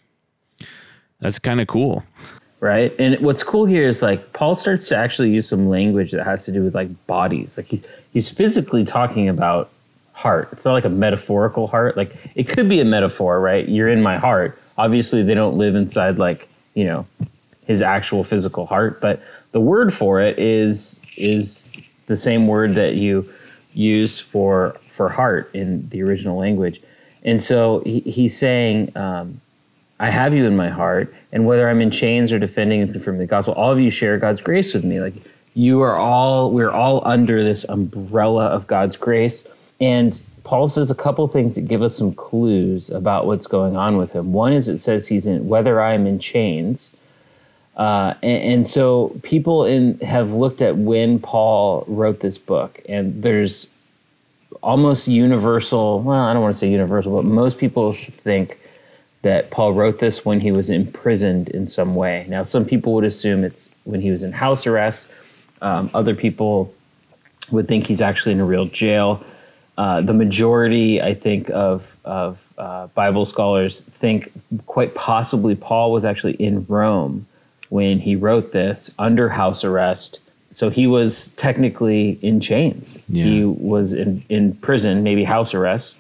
That's 1.20 1.40
kind 1.40 1.62
of 1.62 1.68
cool. 1.68 2.04
Right. 2.64 2.98
And 2.98 3.20
what's 3.20 3.44
cool 3.44 3.66
here 3.66 3.86
is 3.90 4.02
like 4.02 4.32
Paul 4.32 4.56
starts 4.56 4.88
to 4.88 4.96
actually 4.96 5.32
use 5.32 5.50
some 5.50 5.68
language 5.68 6.12
that 6.12 6.24
has 6.24 6.46
to 6.46 6.52
do 6.54 6.64
with 6.64 6.74
like 6.74 6.88
bodies. 7.08 7.58
Like 7.58 7.66
he's 7.66 7.84
he's 8.14 8.32
physically 8.32 8.86
talking 8.86 9.28
about 9.28 9.70
heart. 10.14 10.48
It's 10.54 10.64
not 10.64 10.72
like 10.72 10.86
a 10.86 10.90
metaphorical 10.90 11.68
heart. 11.68 11.98
Like 11.98 12.16
it 12.36 12.48
could 12.48 12.70
be 12.70 12.80
a 12.80 12.86
metaphor, 12.86 13.42
right? 13.42 13.68
You're 13.68 13.90
in 13.90 14.02
my 14.02 14.16
heart. 14.16 14.58
Obviously 14.78 15.24
they 15.24 15.34
don't 15.34 15.58
live 15.58 15.76
inside 15.76 16.18
like, 16.18 16.48
you 16.74 16.86
know, 16.86 17.06
his 17.66 17.82
actual 17.82 18.24
physical 18.24 18.66
heart, 18.66 19.02
but 19.02 19.22
the 19.52 19.60
word 19.60 19.94
for 19.94 20.22
it 20.22 20.40
is 20.40 21.02
is 21.18 21.70
the 22.06 22.16
same 22.16 22.48
word 22.48 22.76
that 22.76 22.96
you 22.96 23.30
used 23.74 24.22
for 24.22 24.78
for 24.88 25.10
heart 25.10 25.54
in 25.54 25.90
the 25.90 26.02
original 26.02 26.38
language. 26.38 26.82
And 27.24 27.44
so 27.44 27.80
he, 27.80 28.00
he's 28.00 28.38
saying 28.38 28.96
um, 28.96 29.42
I 30.04 30.10
have 30.10 30.34
you 30.34 30.46
in 30.46 30.58
my 30.58 30.68
heart, 30.68 31.16
and 31.32 31.46
whether 31.46 31.70
I'm 31.70 31.80
in 31.80 31.90
chains 31.90 32.34
or 32.34 32.38
defending 32.38 32.86
confirming 32.92 33.22
the 33.22 33.26
gospel, 33.26 33.54
all 33.54 33.72
of 33.72 33.80
you 33.80 33.90
share 33.90 34.18
God's 34.18 34.42
grace 34.42 34.74
with 34.74 34.84
me. 34.84 35.00
Like 35.00 35.14
you 35.54 35.80
are 35.80 35.96
all, 35.96 36.52
we're 36.52 36.72
all 36.72 37.08
under 37.08 37.42
this 37.42 37.64
umbrella 37.70 38.48
of 38.48 38.68
God's 38.68 38.98
grace. 38.98 39.48
And 39.80 40.22
Paul 40.44 40.68
says 40.68 40.92
a 40.92 40.96
couple 40.96 41.26
things 41.30 41.56
that 41.56 41.70
give 41.70 41.82
us 41.82 41.96
some 41.96 42.14
clues 42.14 42.90
about 42.90 43.28
what's 43.28 43.48
going 43.48 43.78
on 43.78 43.96
with 43.96 44.12
him. 44.12 44.34
One 44.34 44.52
is 44.52 44.68
it 44.68 44.80
says 44.80 45.08
he's 45.08 45.26
in 45.26 45.48
whether 45.48 45.80
I 45.80 45.94
am 45.94 46.06
in 46.06 46.20
chains. 46.20 46.94
Uh, 47.78 48.16
and, 48.22 48.44
and, 48.44 48.68
so 48.68 49.18
people 49.24 49.64
in 49.64 50.02
have 50.02 50.34
looked 50.34 50.62
at 50.62 50.76
when 50.76 51.18
Paul 51.18 51.86
wrote 51.88 52.20
this 52.20 52.38
book, 52.38 52.82
and 52.90 53.24
there's 53.24 53.74
almost 54.62 55.08
universal. 55.08 56.02
Well, 56.02 56.20
I 56.20 56.34
don't 56.34 56.42
want 56.42 56.56
to 56.56 56.60
say 56.60 56.70
universal, 56.70 57.16
but 57.16 57.24
most 57.24 57.58
people 57.58 57.94
think 57.94 58.58
that 59.24 59.50
Paul 59.50 59.74
wrote 59.74 60.00
this 60.00 60.24
when 60.24 60.40
he 60.40 60.52
was 60.52 60.70
imprisoned 60.70 61.50
in 61.50 61.68
some 61.68 61.96
way. 61.96 62.26
Now, 62.30 62.44
some 62.44 62.66
people 62.66 62.94
would 62.94 63.06
assume 63.06 63.44
it's 63.44 63.70
when 63.84 64.02
he 64.02 64.12
was 64.12 64.22
in 64.22 64.32
house 64.32 64.68
arrest. 64.68 65.08
Um, 65.62 65.90
other 65.94 66.14
people 66.14 66.74
would 67.52 67.68
think 67.68 67.88
he's 67.88 68.02
actually 68.02 68.34
in 68.34 68.40
a 68.40 68.46
real 68.46 68.66
jail. 68.66 69.24
Uh, 69.78 70.02
the 70.02 70.14
majority, 70.14 71.02
I 71.02 71.14
think, 71.16 71.50
of 71.50 71.98
of 72.06 72.46
uh, 72.58 72.88
Bible 72.88 73.26
scholars 73.26 73.80
think 73.80 74.32
quite 74.68 74.94
possibly 74.94 75.56
Paul 75.56 75.92
was 75.92 76.06
actually 76.06 76.34
in 76.34 76.66
Rome 76.68 77.26
when 77.70 77.98
he 77.98 78.16
wrote 78.16 78.52
this 78.52 78.94
under 79.00 79.30
house 79.30 79.64
arrest. 79.64 80.20
So 80.52 80.70
he 80.70 80.86
was 80.86 81.28
technically 81.30 82.20
in 82.22 82.40
chains. 82.40 83.04
Yeah. 83.10 83.26
He 83.26 83.44
was 83.44 83.94
in, 83.94 84.24
in 84.30 84.54
prison, 84.54 85.02
maybe 85.02 85.24
house 85.24 85.56
arrest. 85.56 85.98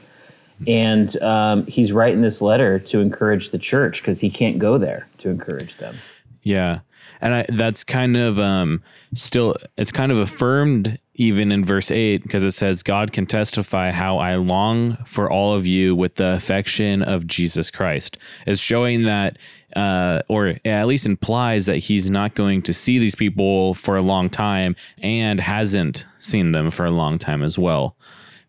And 0.67 1.15
um, 1.21 1.65
he's 1.65 1.91
writing 1.91 2.21
this 2.21 2.41
letter 2.41 2.79
to 2.79 2.99
encourage 2.99 3.49
the 3.49 3.57
church 3.57 4.01
because 4.01 4.19
he 4.19 4.29
can't 4.29 4.59
go 4.59 4.77
there 4.77 5.07
to 5.19 5.29
encourage 5.29 5.77
them. 5.77 5.97
Yeah. 6.41 6.79
And 7.21 7.33
I, 7.35 7.45
that's 7.49 7.83
kind 7.83 8.17
of 8.17 8.39
um, 8.39 8.83
still 9.15 9.55
it's 9.77 9.91
kind 9.91 10.11
of 10.11 10.17
affirmed 10.17 10.99
even 11.15 11.51
in 11.51 11.63
verse 11.63 11.91
8 11.91 12.23
because 12.23 12.43
it 12.43 12.51
says 12.51 12.81
god 12.81 13.11
can 13.11 13.25
testify 13.25 13.91
how 13.91 14.17
i 14.17 14.35
long 14.35 14.97
for 15.05 15.29
all 15.29 15.53
of 15.53 15.67
you 15.67 15.95
with 15.95 16.15
the 16.15 16.33
affection 16.33 17.01
of 17.01 17.27
jesus 17.27 17.69
christ. 17.69 18.17
Is 18.47 18.59
showing 18.59 19.03
that 19.03 19.37
uh, 19.75 20.21
or 20.27 20.55
at 20.65 20.85
least 20.85 21.05
implies 21.05 21.65
that 21.65 21.77
he's 21.77 22.09
not 22.09 22.35
going 22.35 22.61
to 22.63 22.73
see 22.73 22.99
these 22.99 23.15
people 23.15 23.73
for 23.73 23.95
a 23.95 24.01
long 24.01 24.29
time 24.29 24.75
and 25.01 25.39
hasn't 25.39 26.05
seen 26.19 26.51
them 26.51 26.69
for 26.69 26.85
a 26.85 26.91
long 26.91 27.17
time 27.17 27.41
as 27.41 27.57
well 27.57 27.95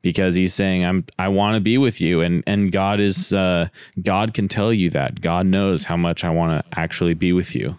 because 0.04 0.36
he's 0.36 0.54
saying 0.54 0.84
I'm 0.84 1.04
I 1.18 1.28
want 1.28 1.56
to 1.56 1.60
be 1.60 1.78
with 1.78 2.00
you 2.00 2.20
and 2.20 2.44
and 2.46 2.70
God 2.70 3.00
is 3.00 3.32
uh, 3.32 3.68
God 4.00 4.34
can 4.34 4.46
tell 4.46 4.72
you 4.72 4.90
that 4.90 5.20
God 5.20 5.46
knows 5.46 5.84
how 5.84 5.96
much 5.96 6.22
I 6.22 6.30
want 6.30 6.52
to 6.62 6.78
actually 6.78 7.14
be 7.14 7.32
with 7.32 7.56
you 7.56 7.76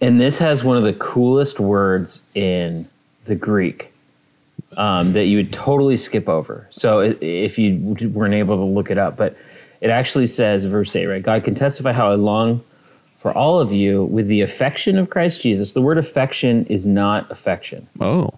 and 0.00 0.20
this 0.20 0.38
has 0.38 0.64
one 0.64 0.76
of 0.76 0.84
the 0.84 0.94
coolest 0.94 1.60
words 1.60 2.22
in 2.34 2.88
the 3.24 3.34
Greek 3.34 3.92
um, 4.76 5.12
that 5.12 5.26
you 5.26 5.36
would 5.36 5.52
totally 5.52 5.96
skip 5.96 6.28
over. 6.28 6.68
So 6.70 7.00
if 7.20 7.58
you 7.58 7.96
weren't 8.08 8.34
able 8.34 8.56
to 8.56 8.64
look 8.64 8.90
it 8.90 8.98
up, 8.98 9.16
but 9.16 9.36
it 9.80 9.90
actually 9.90 10.26
says, 10.26 10.64
verse 10.64 10.94
8, 10.94 11.06
right? 11.06 11.22
God 11.22 11.44
can 11.44 11.54
testify 11.54 11.92
how 11.92 12.10
I 12.10 12.14
long 12.14 12.64
for 13.18 13.32
all 13.32 13.60
of 13.60 13.72
you 13.72 14.04
with 14.04 14.26
the 14.26 14.40
affection 14.40 14.98
of 14.98 15.08
Christ 15.08 15.40
Jesus. 15.40 15.70
The 15.70 15.82
word 15.82 15.98
affection 15.98 16.66
is 16.66 16.86
not 16.86 17.30
affection. 17.30 17.86
Oh. 18.00 18.30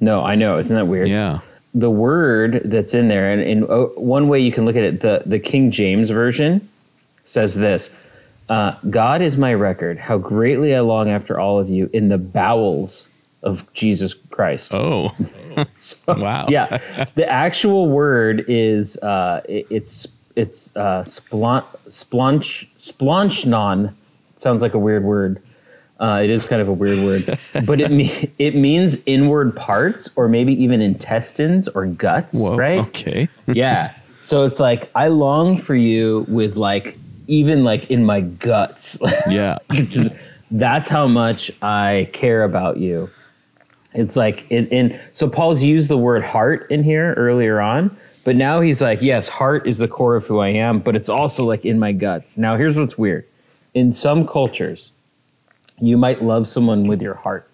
No, 0.00 0.22
I 0.22 0.34
know. 0.34 0.58
Isn't 0.58 0.74
that 0.74 0.86
weird? 0.86 1.08
Yeah. 1.08 1.40
The 1.72 1.90
word 1.90 2.62
that's 2.64 2.94
in 2.94 3.08
there, 3.08 3.30
and 3.30 3.40
in 3.40 3.64
oh, 3.64 3.92
one 3.96 4.28
way 4.28 4.40
you 4.40 4.50
can 4.50 4.64
look 4.64 4.76
at 4.76 4.82
it, 4.82 5.00
the, 5.00 5.22
the 5.24 5.38
King 5.38 5.70
James 5.70 6.10
Version 6.10 6.68
says 7.24 7.54
this 7.54 7.94
uh, 8.50 8.74
God 8.90 9.22
is 9.22 9.36
my 9.36 9.54
record, 9.54 9.96
how 9.96 10.18
greatly 10.18 10.74
I 10.74 10.80
long 10.80 11.08
after 11.08 11.38
all 11.38 11.60
of 11.60 11.68
you 11.68 11.88
in 11.92 12.08
the 12.08 12.18
bowels 12.18 13.14
of 13.44 13.72
Jesus 13.72 14.12
Christ. 14.12 14.74
Oh, 14.74 15.14
so, 15.78 16.14
wow. 16.18 16.46
yeah. 16.48 17.06
The 17.14 17.30
actual 17.30 17.88
word 17.88 18.44
is, 18.48 18.96
uh, 18.98 19.42
it, 19.48 19.66
it's, 19.70 20.16
it's 20.34 20.76
uh, 20.76 21.04
splon- 21.04 21.64
splunch, 21.88 22.66
splonchnon. 22.78 23.94
Sounds 24.36 24.62
like 24.62 24.74
a 24.74 24.78
weird 24.78 25.04
word. 25.04 25.40
Uh, 26.00 26.22
it 26.24 26.30
is 26.30 26.46
kind 26.46 26.62
of 26.62 26.68
a 26.68 26.72
weird 26.72 26.98
word, 27.04 27.38
but 27.66 27.80
it 27.80 27.90
me- 27.90 28.30
it 28.38 28.56
means 28.56 28.96
inward 29.04 29.54
parts 29.54 30.08
or 30.16 30.28
maybe 30.28 30.52
even 30.62 30.80
intestines 30.80 31.68
or 31.68 31.84
guts, 31.86 32.40
Whoa, 32.40 32.56
right? 32.56 32.78
Okay. 32.88 33.28
yeah. 33.46 33.94
So 34.20 34.44
it's 34.44 34.58
like 34.58 34.90
I 34.94 35.08
long 35.08 35.58
for 35.58 35.74
you 35.74 36.24
with 36.28 36.56
like 36.56 36.96
even 37.26 37.64
like 37.64 37.90
in 37.90 38.04
my 38.04 38.20
guts. 38.20 38.98
Yeah. 39.30 39.58
that's 40.50 40.88
how 40.88 41.06
much 41.06 41.50
I 41.62 42.08
care 42.12 42.42
about 42.44 42.78
you. 42.78 43.10
It's 43.92 44.16
like, 44.16 44.50
in, 44.50 44.98
so 45.12 45.28
Paul's 45.28 45.62
used 45.62 45.88
the 45.88 45.96
word 45.96 46.24
heart 46.24 46.70
in 46.70 46.82
here 46.82 47.12
earlier 47.14 47.60
on, 47.60 47.96
but 48.24 48.36
now 48.36 48.60
he's 48.60 48.80
like, 48.80 49.02
yes, 49.02 49.28
heart 49.28 49.66
is 49.66 49.78
the 49.78 49.88
core 49.88 50.16
of 50.16 50.26
who 50.26 50.38
I 50.38 50.48
am, 50.48 50.78
but 50.80 50.94
it's 50.96 51.08
also 51.08 51.44
like 51.44 51.64
in 51.64 51.78
my 51.78 51.92
guts. 51.92 52.38
Now, 52.38 52.56
here's 52.56 52.78
what's 52.78 52.98
weird. 52.98 53.24
In 53.74 53.92
some 53.92 54.26
cultures, 54.26 54.92
you 55.80 55.96
might 55.96 56.22
love 56.22 56.48
someone 56.48 56.86
with 56.86 57.02
your 57.02 57.14
heart. 57.14 57.48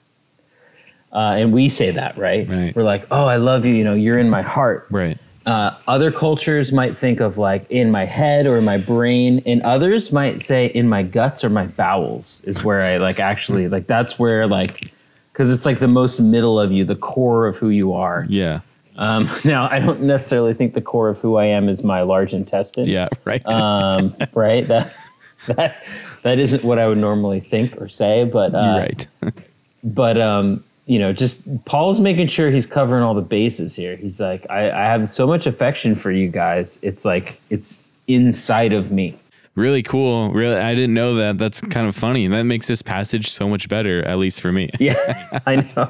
Uh, 1.12 1.36
and 1.38 1.52
we 1.52 1.68
say 1.68 1.90
that, 1.92 2.16
right? 2.18 2.46
right? 2.48 2.74
We're 2.76 2.82
like, 2.82 3.06
oh, 3.10 3.26
I 3.26 3.36
love 3.36 3.64
you. 3.64 3.74
You 3.74 3.84
know, 3.84 3.94
you're 3.94 4.18
in 4.18 4.28
my 4.28 4.42
heart. 4.42 4.86
Right. 4.90 5.18
Uh, 5.46 5.72
other 5.86 6.10
cultures 6.10 6.72
might 6.72 6.96
think 6.96 7.20
of 7.20 7.38
like 7.38 7.70
in 7.70 7.90
my 7.92 8.04
head 8.04 8.46
or 8.46 8.60
my 8.60 8.78
brain, 8.78 9.40
and 9.46 9.62
others 9.62 10.12
might 10.12 10.42
say 10.42 10.66
in 10.66 10.88
my 10.88 11.04
guts 11.04 11.44
or 11.44 11.48
my 11.48 11.66
bowels 11.66 12.40
is 12.42 12.64
where 12.64 12.82
I 12.82 12.96
like 12.96 13.20
actually 13.20 13.68
like 13.68 13.86
that's 13.86 14.18
where 14.18 14.48
like 14.48 14.92
because 15.32 15.52
it's 15.52 15.64
like 15.64 15.78
the 15.78 15.86
most 15.86 16.18
middle 16.18 16.58
of 16.58 16.72
you, 16.72 16.84
the 16.84 16.96
core 16.96 17.46
of 17.46 17.56
who 17.58 17.68
you 17.68 17.92
are. 17.92 18.26
Yeah. 18.28 18.60
Um, 18.96 19.30
now 19.44 19.68
I 19.70 19.78
don't 19.78 20.00
necessarily 20.00 20.52
think 20.52 20.74
the 20.74 20.80
core 20.80 21.08
of 21.08 21.20
who 21.20 21.36
I 21.36 21.44
am 21.44 21.68
is 21.68 21.84
my 21.84 22.02
large 22.02 22.34
intestine. 22.34 22.88
Yeah. 22.88 23.08
Right. 23.24 23.46
Um, 23.46 24.12
right. 24.34 24.66
That 24.66 24.92
that 25.46 25.80
that 26.26 26.40
isn't 26.40 26.64
what 26.64 26.80
I 26.80 26.88
would 26.88 26.98
normally 26.98 27.38
think 27.38 27.80
or 27.80 27.86
say, 27.86 28.24
but 28.24 28.52
uh, 28.52 28.78
right. 28.80 29.06
but 29.84 30.20
um, 30.20 30.64
you 30.86 30.98
know, 30.98 31.12
just 31.12 31.64
Paul's 31.66 32.00
making 32.00 32.26
sure 32.26 32.50
he's 32.50 32.66
covering 32.66 33.04
all 33.04 33.14
the 33.14 33.22
bases 33.22 33.76
here. 33.76 33.94
He's 33.94 34.18
like, 34.18 34.44
I, 34.50 34.72
I 34.72 34.84
have 34.86 35.08
so 35.08 35.28
much 35.28 35.46
affection 35.46 35.94
for 35.94 36.10
you 36.10 36.26
guys. 36.26 36.80
It's 36.82 37.04
like 37.04 37.40
it's 37.48 37.80
inside 38.08 38.72
of 38.72 38.90
me. 38.90 39.16
Really 39.54 39.84
cool. 39.84 40.32
Really, 40.32 40.56
I 40.56 40.74
didn't 40.74 40.94
know 40.94 41.14
that. 41.14 41.38
That's 41.38 41.60
kind 41.60 41.86
of 41.86 41.94
funny. 41.94 42.26
That 42.26 42.42
makes 42.42 42.66
this 42.66 42.82
passage 42.82 43.30
so 43.30 43.48
much 43.48 43.68
better, 43.68 44.04
at 44.04 44.18
least 44.18 44.40
for 44.40 44.50
me. 44.50 44.70
yeah, 44.80 45.40
I 45.46 45.56
know. 45.56 45.88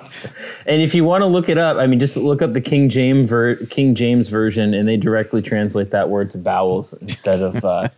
And 0.66 0.83
if 0.83 0.94
you 0.94 1.03
want 1.05 1.22
to 1.22 1.27
look 1.27 1.49
it 1.49 1.57
up, 1.57 1.79
I 1.79 1.87
mean, 1.87 1.99
just 1.99 2.18
look 2.18 2.42
up 2.42 2.53
the 2.53 2.61
King 2.61 2.90
James 2.90 3.31
ver- 3.31 3.57
King 3.57 3.94
James 3.94 4.29
version, 4.29 4.75
and 4.75 4.87
they 4.87 4.99
directly 4.99 5.40
translate 5.40 5.92
that 5.92 6.11
word 6.11 6.31
to 6.33 6.38
bowels 6.38 6.92
instead 6.92 7.40
of 7.40 7.64
uh, 7.64 7.88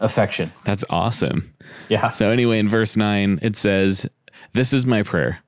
affection. 0.00 0.52
That's 0.64 0.84
awesome. 0.90 1.52
Yeah. 1.88 2.08
So 2.08 2.30
anyway, 2.30 2.58
in 2.58 2.68
verse 2.68 2.96
nine, 2.96 3.38
it 3.42 3.56
says, 3.56 4.06
"This 4.52 4.72
is 4.72 4.86
my 4.86 5.02
prayer." 5.02 5.40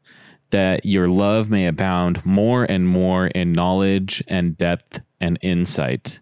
that 0.51 0.85
your 0.85 1.09
love 1.09 1.51
may 1.51 1.67
abound 1.67 2.25
more 2.27 2.65
and 2.65 2.89
more 2.89 3.29
in 3.29 3.53
knowledge 3.53 4.23
and 4.29 4.57
depth 4.59 5.01
and 5.21 5.39
insight. 5.43 6.21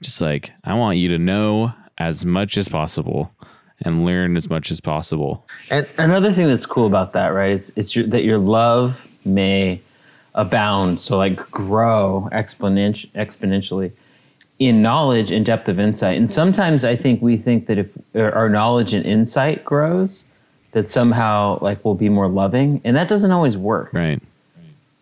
Just 0.00 0.20
like, 0.20 0.52
I 0.64 0.74
want 0.74 0.98
you 0.98 1.08
to 1.08 1.18
know 1.18 1.72
as 1.98 2.24
much 2.24 2.56
as 2.56 2.68
possible 2.68 3.32
and 3.84 4.04
learn 4.04 4.36
as 4.36 4.48
much 4.48 4.70
as 4.70 4.80
possible. 4.80 5.46
And 5.70 5.86
another 5.98 6.32
thing 6.32 6.46
that's 6.48 6.66
cool 6.66 6.86
about 6.86 7.12
that, 7.14 7.28
right? 7.28 7.52
It's, 7.52 7.70
it's 7.76 7.96
your, 7.96 8.06
that 8.06 8.24
your 8.24 8.38
love 8.38 9.08
may 9.24 9.80
abound, 10.34 11.00
so 11.00 11.18
like 11.18 11.36
grow 11.50 12.28
exponenti- 12.32 13.10
exponentially 13.12 13.92
in 14.66 14.82
knowledge 14.82 15.30
and 15.30 15.44
depth 15.44 15.68
of 15.68 15.78
insight. 15.80 16.18
And 16.18 16.30
sometimes 16.30 16.84
I 16.84 16.96
think 16.96 17.22
we 17.22 17.36
think 17.36 17.66
that 17.66 17.78
if 17.78 17.90
our 18.14 18.48
knowledge 18.48 18.92
and 18.92 19.04
insight 19.04 19.64
grows, 19.64 20.24
that 20.72 20.90
somehow 20.90 21.58
like 21.60 21.84
we'll 21.84 21.94
be 21.94 22.08
more 22.08 22.28
loving. 22.28 22.80
And 22.84 22.96
that 22.96 23.08
doesn't 23.08 23.30
always 23.30 23.56
work. 23.56 23.92
Right. 23.92 24.20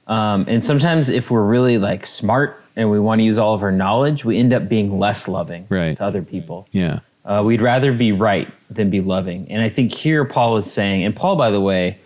Um, 0.06 0.44
and 0.48 0.64
sometimes 0.64 1.08
if 1.08 1.30
we're 1.30 1.44
really 1.44 1.78
like 1.78 2.06
smart 2.06 2.60
and 2.76 2.90
we 2.90 2.98
want 2.98 3.20
to 3.20 3.22
use 3.22 3.38
all 3.38 3.54
of 3.54 3.62
our 3.62 3.70
knowledge 3.70 4.24
we 4.24 4.38
end 4.38 4.52
up 4.52 4.68
being 4.68 4.98
less 4.98 5.28
loving 5.28 5.66
right. 5.68 5.96
to 5.96 6.04
other 6.04 6.22
people. 6.22 6.66
Yeah. 6.72 7.00
Uh, 7.24 7.42
we'd 7.44 7.60
rather 7.60 7.92
be 7.92 8.10
right 8.12 8.48
than 8.68 8.90
be 8.90 9.00
loving. 9.00 9.50
And 9.50 9.62
i 9.62 9.68
think 9.68 9.94
here 9.94 10.24
paul 10.24 10.56
is 10.56 10.70
saying 10.70 11.04
and 11.04 11.14
paul 11.14 11.36
by 11.36 11.50
the 11.50 11.60
way 11.60 11.98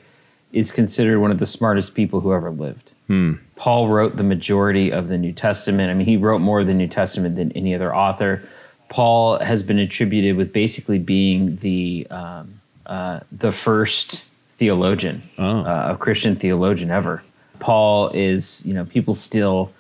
is 0.53 0.71
considered 0.71 1.19
one 1.21 1.31
of 1.31 1.39
the 1.39 1.47
smartest 1.47 1.95
people 1.95 2.21
who 2.21 2.33
ever 2.35 2.51
lived 2.51 2.93
hmm. 3.07 3.35
paul 3.57 3.89
wrote 3.89 4.17
the 4.17 4.23
majority 4.23 4.91
of 4.93 5.09
the 5.09 5.19
new 5.19 5.33
testament 5.33 5.91
i 5.91 5.95
mean 5.95 6.07
he 6.07 6.17
wrote 6.17 6.41
more 6.41 6.61
of 6.61 6.67
the 6.67 6.75
new 6.75 6.89
testament 6.89 7.37
than 7.37 7.51
any 7.53 7.75
other 7.75 7.95
author 7.95 8.43
paul 8.89 9.39
has 9.39 9.63
been 9.63 9.79
attributed 9.79 10.37
with 10.37 10.53
basically 10.53 10.99
being 10.99 11.57
the 11.57 12.07
um, 12.11 12.61
uh, 12.87 13.21
the 13.33 13.51
first 13.51 14.25
theologian, 14.57 15.23
oh. 15.39 15.61
uh, 15.61 15.95
a 15.95 15.97
Christian 15.97 16.37
theologian 16.37 16.91
ever. 16.91 17.23
Paul 17.59 18.11
is, 18.11 18.65
you 18.65 18.75
know, 18.75 18.85
people 18.85 19.15
still 19.15 19.73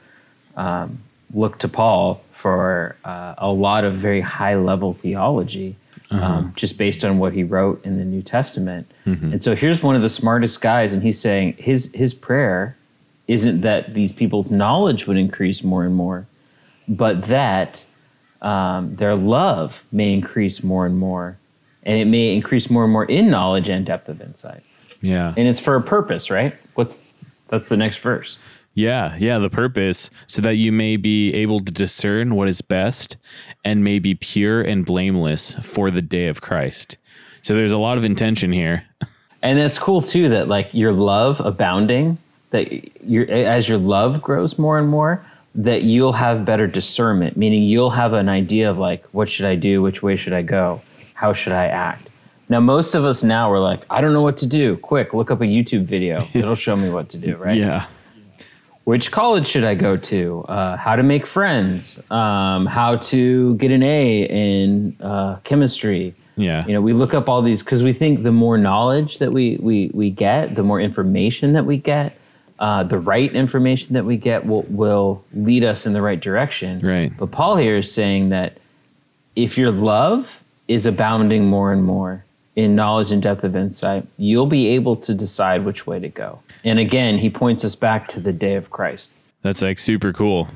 um, 0.57 0.99
look 1.33 1.59
to 1.59 1.69
Paul 1.69 2.15
for 2.33 2.97
uh, 3.05 3.35
a 3.39 3.51
lot 3.51 3.85
of 3.85 3.95
very 3.95 4.21
high 4.21 4.57
level 4.57 4.93
theology. 4.93 5.77
um, 6.11 6.53
just 6.55 6.79
based 6.79 7.05
on 7.05 7.19
what 7.19 7.33
he 7.33 7.43
wrote 7.43 7.85
in 7.85 7.99
the 7.99 8.05
New 8.05 8.23
Testament. 8.23 8.87
And 9.33 9.43
so 9.43 9.57
here's 9.57 9.83
one 9.83 9.97
of 9.97 10.03
the 10.03 10.09
smartest 10.09 10.61
guys, 10.61 10.93
and 10.93 11.03
he's 11.03 11.19
saying 11.19 11.55
his 11.55 11.91
his 11.93 12.15
prayer 12.15 12.77
isn't 13.27 13.63
that 13.63 13.95
these 13.95 14.13
people's 14.13 14.51
knowledge 14.51 15.07
would 15.07 15.17
increase 15.17 15.63
more 15.63 15.85
and 15.85 15.95
more, 15.95 16.27
but 16.87 17.25
that 17.25 17.83
um, 18.43 18.97
their 18.97 19.17
love 19.17 19.85
may 19.91 20.13
increase 20.13 20.63
more 20.63 20.85
and 20.87 20.99
more, 20.99 21.39
and 21.83 21.99
it 21.99 22.07
may 22.07 22.35
increase 22.35 22.69
more 22.69 22.85
and 22.85 22.93
more 22.93 23.05
in 23.05 23.31
knowledge 23.31 23.69
and 23.69 23.87
depth 23.87 24.09
of 24.09 24.21
insight. 24.21 24.63
Yeah. 25.01 25.35
And 25.37 25.49
it's 25.49 25.61
for 25.61 25.77
a 25.77 25.83
purpose, 25.83 26.31
right? 26.31 26.55
What's 26.75 27.13
that's 27.49 27.69
the 27.69 27.77
next 27.77 27.99
verse. 27.99 28.39
Yeah, 28.75 29.17
yeah, 29.19 29.39
the 29.39 29.51
purpose 29.51 30.11
so 30.27 30.43
that 30.43 30.57
you 30.57 30.73
may 30.73 30.97
be 30.97 31.33
able 31.33 31.61
to 31.61 31.73
discern 31.73 32.35
what 32.35 32.49
is 32.49 32.61
best 32.61 33.17
and 33.65 33.85
may 33.85 34.01
be 34.01 34.15
pure 34.15 34.61
and 34.61 34.85
blameless 34.85 35.55
for 35.63 35.91
the 35.93 36.03
day 36.03 36.27
of 36.27 36.41
Christ. 36.41 36.99
So 37.43 37.55
there's 37.55 37.73
a 37.73 37.79
lot 37.79 37.99
of 37.99 38.05
intention 38.05 38.53
here. 38.53 38.85
And 39.45 39.59
that's 39.59 39.79
cool 39.79 40.01
too 40.01 40.31
that 40.31 40.49
like 40.49 40.73
your 40.73 40.95
love 40.95 41.39
abounding, 41.41 42.17
that 42.55 43.05
your 43.05 43.29
as 43.31 43.69
your 43.69 43.79
love 43.79 44.23
grows 44.23 44.59
more 44.59 44.79
and 44.79 44.89
more, 44.89 45.25
that 45.57 45.83
you'll 45.83 46.13
have 46.13 46.45
better 46.45 46.69
discernment, 46.69 47.37
meaning 47.37 47.65
you'll 47.65 47.91
have 47.91 48.13
an 48.13 48.29
idea 48.29 48.71
of 48.71 48.79
like 48.79 49.05
what 49.07 49.29
should 49.29 49.47
I 49.47 49.57
do, 49.57 49.83
which 49.83 50.03
way 50.03 50.15
should 50.15 50.33
I 50.33 50.43
go, 50.43 50.81
how 51.15 51.33
should 51.33 51.53
I 51.53 51.67
act. 51.67 52.09
Now 52.49 52.61
most 52.61 52.95
of 52.95 53.05
us 53.05 53.23
now 53.25 53.51
we're 53.51 53.59
like, 53.59 53.81
I 53.91 54.01
don't 54.01 54.13
know 54.13 54.23
what 54.23 54.39
to 54.39 54.47
do. 54.47 54.77
Quick, 54.77 55.15
look 55.15 55.31
up 55.33 55.41
a 55.41 55.45
YouTube 55.45 55.85
video. 55.85 56.27
It'll 56.35 56.55
show 56.55 56.77
me 56.77 56.91
what 56.91 57.09
to 57.11 57.19
do, 57.19 57.37
right? 57.37 57.57
Yeah. 57.57 57.87
which 58.85 59.11
college 59.11 59.47
should 59.49 59.65
I 59.65 59.75
go 59.75 59.97
to? 59.97 60.45
Uh, 60.49 60.77
how 60.77 60.95
to 60.95 61.03
make 61.03 61.27
friends? 61.27 61.99
Um, 62.11 62.67
how 62.67 62.97
to 63.11 63.57
get 63.57 63.73
an 63.73 63.83
A 63.83 64.23
in 64.29 64.97
uh, 65.01 65.37
chemistry? 65.43 66.15
Yeah. 66.37 66.67
You 66.67 66.75
know, 66.75 66.83
we 66.83 66.93
look 66.93 67.15
up 67.15 67.29
all 67.29 67.43
these 67.43 67.63
because 67.65 67.83
we 67.83 67.93
think 67.93 68.23
the 68.23 68.33
more 68.33 68.59
knowledge 68.59 69.19
that 69.19 69.33
we 69.33 69.57
we 69.61 69.91
we 69.95 70.11
get, 70.11 70.55
the 70.55 70.63
more 70.65 70.81
information 70.81 71.53
that 71.55 71.65
we 71.65 71.79
get, 71.79 72.19
uh, 72.59 72.85
the 72.85 72.99
right 72.99 73.33
information 73.33 73.95
that 73.95 74.05
we 74.05 74.17
get 74.17 74.47
will 74.47 74.65
will 74.69 75.25
lead 75.33 75.65
us 75.65 75.87
in 75.87 75.93
the 75.93 76.03
right 76.03 76.21
direction. 76.21 76.81
Right. 76.81 77.13
But 77.17 77.31
Paul 77.31 77.57
here 77.57 77.77
is 77.77 77.93
saying 77.93 78.29
that 78.31 78.59
if 79.35 79.59
your 79.59 79.71
love 79.71 80.43
is 80.69 80.87
abounding 80.87 81.47
more 81.47 81.73
and 81.73 81.85
more 81.85 82.25
in 82.57 82.77
knowledge 82.77 83.11
and 83.11 83.23
depth 83.23 83.43
of 83.45 83.57
insight, 83.57 84.07
you'll 84.17 84.47
be 84.47 84.69
able 84.69 84.97
to 84.97 85.15
decide 85.15 85.65
which 85.65 85.87
way 85.87 85.99
to 85.99 86.09
go. 86.09 86.41
And 86.63 86.79
again, 86.79 87.19
he 87.19 87.29
points 87.29 87.65
us 87.65 87.75
back 87.75 88.09
to 88.09 88.21
the 88.21 88.33
day 88.33 88.55
of 88.55 88.71
Christ. 88.71 89.11
That's 89.43 89.61
like 89.61 89.79
super 89.79 90.13
cool. 90.13 90.49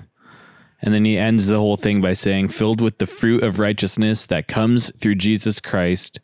And 0.80 0.94
then 0.94 1.04
he 1.04 1.18
ends 1.18 1.48
the 1.48 1.56
whole 1.56 1.76
thing 1.76 2.00
by 2.00 2.12
saying, 2.12 2.48
filled 2.48 2.80
with 2.80 2.98
the 2.98 3.06
fruit 3.06 3.42
of 3.42 3.58
righteousness 3.58 4.26
that 4.26 4.46
comes 4.46 4.92
through 4.96 5.16
Jesus 5.16 5.60
Christ 5.60 6.20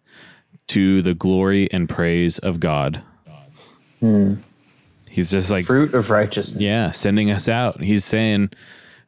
to 0.68 1.02
the 1.02 1.12
glory 1.12 1.68
and 1.72 1.88
praise 1.88 2.38
of 2.38 2.60
God. 2.60 3.02
He's 5.14 5.30
just 5.30 5.48
like, 5.48 5.64
Fruit 5.64 5.94
of 5.94 6.10
righteousness. 6.10 6.60
yeah, 6.60 6.90
sending 6.90 7.30
us 7.30 7.48
out. 7.48 7.80
He's 7.80 8.04
saying, 8.04 8.50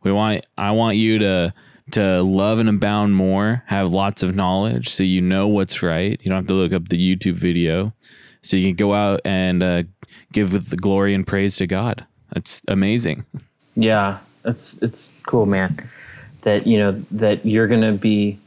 we 0.04 0.12
want, 0.12 0.46
I 0.56 0.70
want 0.70 0.98
you 0.98 1.18
to, 1.18 1.52
to 1.90 2.22
love 2.22 2.60
and 2.60 2.68
abound 2.68 3.16
more, 3.16 3.64
have 3.66 3.88
lots 3.88 4.22
of 4.22 4.36
knowledge 4.36 4.88
so 4.88 5.02
you 5.02 5.20
know 5.20 5.48
what's 5.48 5.82
right. 5.82 6.16
You 6.22 6.28
don't 6.28 6.36
have 6.38 6.46
to 6.46 6.54
look 6.54 6.72
up 6.72 6.90
the 6.90 6.96
YouTube 6.96 7.34
video. 7.34 7.92
So 8.42 8.56
you 8.56 8.68
can 8.68 8.76
go 8.76 8.94
out 8.94 9.20
and 9.24 9.60
uh, 9.64 9.82
give 10.32 10.52
the 10.70 10.76
glory 10.76 11.12
and 11.12 11.26
praise 11.26 11.56
to 11.56 11.66
God. 11.66 12.06
That's 12.32 12.62
amazing. 12.68 13.24
Yeah, 13.74 14.18
it's 14.44 14.80
it's 14.82 15.10
cool, 15.26 15.46
man. 15.46 15.90
That 16.42 16.68
you 16.68 16.78
know 16.78 16.92
that 17.10 17.44
you're 17.44 17.66
gonna 17.66 17.92
be 17.94 18.38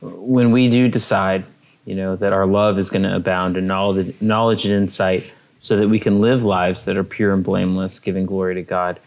when 0.00 0.52
we 0.52 0.70
do 0.70 0.86
decide, 0.86 1.42
you 1.84 1.96
know, 1.96 2.14
that 2.14 2.32
our 2.32 2.46
love 2.46 2.78
is 2.78 2.88
gonna 2.90 3.16
abound 3.16 3.56
in 3.56 3.66
knowledge, 3.66 4.14
knowledge 4.20 4.64
and 4.64 4.74
insight, 4.74 5.34
so 5.58 5.76
that 5.76 5.88
we 5.88 5.98
can 5.98 6.20
live 6.20 6.44
lives 6.44 6.84
that 6.84 6.96
are 6.96 7.04
pure 7.04 7.32
and 7.32 7.44
blameless, 7.44 7.98
giving 8.00 8.26
glory 8.26 8.54
to 8.54 8.62
God. 8.62 9.00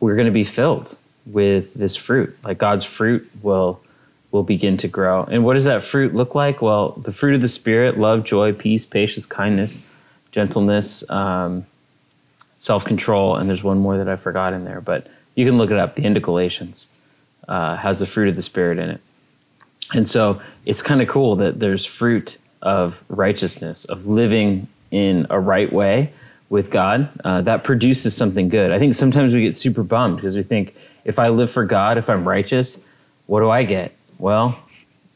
We're 0.00 0.16
gonna 0.16 0.30
be 0.30 0.44
filled 0.44 0.96
with 1.26 1.74
this 1.74 1.96
fruit. 1.96 2.36
Like 2.44 2.58
God's 2.58 2.84
fruit 2.84 3.28
will 3.42 3.80
will 4.32 4.42
begin 4.42 4.76
to 4.76 4.88
grow. 4.88 5.22
And 5.24 5.44
what 5.44 5.54
does 5.54 5.64
that 5.64 5.82
fruit 5.82 6.14
look 6.14 6.34
like? 6.34 6.60
Well, 6.60 6.90
the 6.90 7.12
fruit 7.12 7.34
of 7.34 7.40
the 7.40 7.48
Spirit: 7.48 7.98
love, 7.98 8.24
joy, 8.24 8.52
peace, 8.52 8.84
patience, 8.84 9.26
kindness, 9.26 9.88
gentleness. 10.32 11.08
Um, 11.10 11.66
self 12.58 12.84
control, 12.84 13.36
and 13.36 13.48
there's 13.48 13.62
one 13.62 13.78
more 13.78 13.96
that 13.98 14.08
I 14.08 14.16
forgot 14.16 14.52
in 14.52 14.64
there, 14.64 14.80
but 14.80 15.06
you 15.36 15.44
can 15.46 15.56
look 15.56 15.70
it 15.70 15.78
up. 15.78 15.94
The 15.94 16.04
end 16.04 16.16
of 16.16 16.24
Galatians 16.24 16.86
uh, 17.46 17.76
has 17.76 18.00
the 18.00 18.06
fruit 18.06 18.28
of 18.28 18.34
the 18.34 18.42
Spirit 18.42 18.78
in 18.78 18.90
it. 18.90 19.00
And 19.94 20.08
so 20.08 20.42
it's 20.64 20.82
kind 20.82 21.00
of 21.00 21.06
cool 21.08 21.36
that 21.36 21.60
there's 21.60 21.84
fruit 21.84 22.38
of 22.60 23.00
righteousness, 23.08 23.84
of 23.84 24.06
living 24.06 24.66
in 24.90 25.26
a 25.30 25.38
right 25.38 25.72
way 25.72 26.12
with 26.48 26.70
God. 26.70 27.08
Uh, 27.24 27.42
that 27.42 27.64
produces 27.64 28.16
something 28.16 28.48
good. 28.48 28.70
I 28.70 28.78
think 28.78 28.94
sometimes 28.94 29.34
we 29.34 29.42
get 29.42 29.56
super 29.56 29.82
bummed 29.82 30.16
because 30.16 30.36
we 30.36 30.42
think 30.42 30.76
if 31.04 31.18
I 31.18 31.28
live 31.28 31.50
for 31.50 31.64
God, 31.64 31.98
if 31.98 32.08
I'm 32.10 32.26
righteous, 32.26 32.78
what 33.26 33.40
do 33.40 33.50
I 33.50 33.64
get? 33.64 33.94
Well, 34.18 34.58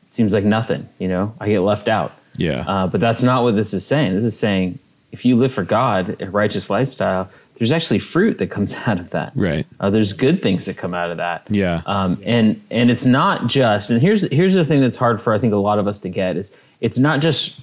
it 0.06 0.14
seems 0.14 0.32
like 0.32 0.44
nothing, 0.44 0.88
you 0.98 1.08
know, 1.08 1.34
I 1.40 1.48
get 1.48 1.60
left 1.60 1.88
out. 1.88 2.12
Yeah. 2.36 2.64
Uh, 2.66 2.86
but 2.86 3.00
that's 3.00 3.22
not 3.22 3.42
what 3.42 3.54
this 3.56 3.74
is 3.74 3.86
saying. 3.86 4.14
This 4.14 4.24
is 4.24 4.38
saying 4.38 4.78
if 5.12 5.24
you 5.24 5.36
live 5.36 5.52
for 5.52 5.64
God, 5.64 6.20
a 6.20 6.30
righteous 6.30 6.70
lifestyle, 6.70 7.30
there's 7.56 7.72
actually 7.72 7.98
fruit 7.98 8.38
that 8.38 8.50
comes 8.50 8.72
out 8.86 8.98
of 8.98 9.10
that. 9.10 9.32
right. 9.34 9.66
Uh, 9.78 9.90
there's 9.90 10.12
good 10.12 10.42
things 10.42 10.64
that 10.66 10.76
come 10.76 10.94
out 10.94 11.10
of 11.10 11.18
that. 11.18 11.46
Yeah. 11.50 11.82
Um, 11.86 12.20
and 12.24 12.60
and 12.70 12.90
it's 12.90 13.04
not 13.04 13.46
just. 13.48 13.90
And 13.90 14.00
here's 14.00 14.22
here's 14.30 14.54
the 14.54 14.64
thing 14.64 14.80
that's 14.80 14.96
hard 14.96 15.20
for 15.20 15.34
I 15.34 15.38
think 15.38 15.52
a 15.52 15.56
lot 15.56 15.78
of 15.78 15.86
us 15.86 15.98
to 16.00 16.08
get 16.08 16.36
is 16.36 16.50
it's 16.80 16.98
not 16.98 17.20
just 17.20 17.60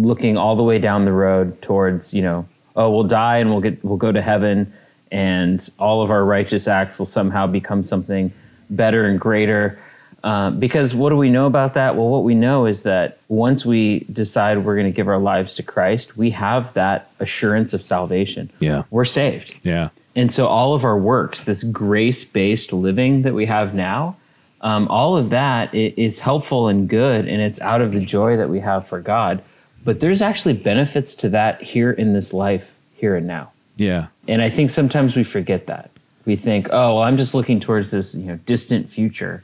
looking 0.00 0.36
all 0.36 0.56
the 0.56 0.62
way 0.62 0.78
down 0.78 1.04
the 1.04 1.12
road 1.12 1.60
towards 1.62 2.14
you 2.14 2.22
know 2.22 2.46
oh 2.76 2.90
we'll 2.90 3.04
die 3.04 3.38
and 3.38 3.50
we'll 3.50 3.60
get 3.60 3.84
we'll 3.84 3.96
go 3.96 4.10
to 4.10 4.22
heaven 4.22 4.72
and 5.10 5.68
all 5.78 6.02
of 6.02 6.10
our 6.10 6.24
righteous 6.24 6.68
acts 6.68 6.98
will 6.98 7.06
somehow 7.06 7.46
become 7.46 7.82
something 7.82 8.32
better 8.68 9.04
and 9.04 9.18
greater. 9.18 9.78
Uh, 10.22 10.50
because 10.50 10.94
what 10.94 11.10
do 11.10 11.16
we 11.16 11.30
know 11.30 11.46
about 11.46 11.74
that? 11.74 11.96
Well, 11.96 12.08
what 12.08 12.24
we 12.24 12.34
know 12.34 12.66
is 12.66 12.82
that 12.82 13.18
once 13.28 13.64
we 13.64 14.00
decide 14.00 14.58
we're 14.58 14.76
going 14.76 14.86
to 14.86 14.94
give 14.94 15.08
our 15.08 15.18
lives 15.18 15.54
to 15.56 15.62
Christ, 15.62 16.16
we 16.16 16.30
have 16.30 16.72
that 16.74 17.10
assurance 17.18 17.72
of 17.72 17.82
salvation. 17.82 18.50
Yeah. 18.60 18.84
We're 18.90 19.06
saved. 19.06 19.58
Yeah. 19.62 19.88
And 20.14 20.32
so 20.32 20.46
all 20.46 20.74
of 20.74 20.84
our 20.84 20.98
works, 20.98 21.44
this 21.44 21.62
grace 21.62 22.22
based 22.22 22.72
living 22.72 23.22
that 23.22 23.32
we 23.32 23.46
have 23.46 23.74
now, 23.74 24.16
um, 24.60 24.88
all 24.88 25.16
of 25.16 25.30
that 25.30 25.74
is 25.74 26.20
helpful 26.20 26.68
and 26.68 26.86
good, 26.86 27.26
and 27.26 27.40
it's 27.40 27.60
out 27.62 27.80
of 27.80 27.92
the 27.92 28.04
joy 28.04 28.36
that 28.36 28.50
we 28.50 28.60
have 28.60 28.86
for 28.86 29.00
God. 29.00 29.42
But 29.84 30.00
there's 30.00 30.22
actually 30.22 30.54
benefits 30.54 31.14
to 31.16 31.28
that 31.30 31.62
here 31.62 31.90
in 31.90 32.12
this 32.12 32.32
life, 32.32 32.76
here 32.96 33.16
and 33.16 33.26
now. 33.26 33.52
Yeah. 33.76 34.08
And 34.28 34.42
I 34.42 34.50
think 34.50 34.70
sometimes 34.70 35.16
we 35.16 35.24
forget 35.24 35.66
that. 35.66 35.90
We 36.26 36.36
think, 36.36 36.68
oh, 36.70 36.94
well, 36.96 37.02
I'm 37.02 37.16
just 37.16 37.34
looking 37.34 37.60
towards 37.60 37.90
this 37.90 38.14
you 38.14 38.26
know, 38.26 38.36
distant 38.36 38.88
future, 38.88 39.42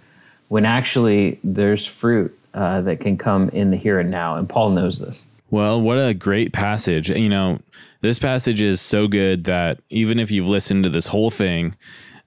when 0.49 0.66
actually 0.66 1.38
there's 1.42 1.87
fruit 1.87 2.37
uh, 2.53 2.83
that 2.83 3.01
can 3.01 3.16
come 3.16 3.49
in 3.51 3.70
the 3.70 3.77
here 3.77 3.99
and 3.99 4.11
now. 4.11 4.37
And 4.37 4.49
Paul 4.49 4.70
knows 4.70 4.99
this. 4.99 5.25
Well, 5.51 5.81
what 5.81 5.99
a 5.99 6.12
great 6.12 6.53
passage. 6.53 7.09
You 7.09 7.29
know, 7.29 7.61
this 8.03 8.18
passage 8.18 8.62
is 8.62 8.81
so 8.81 9.09
good 9.09 9.44
that 9.44 9.81
even 9.90 10.18
if 10.18 10.31
you've 10.31 10.49
listened 10.49 10.85
to 10.85 10.90
this 10.90 11.07
whole 11.07 11.31
thing, 11.31 11.75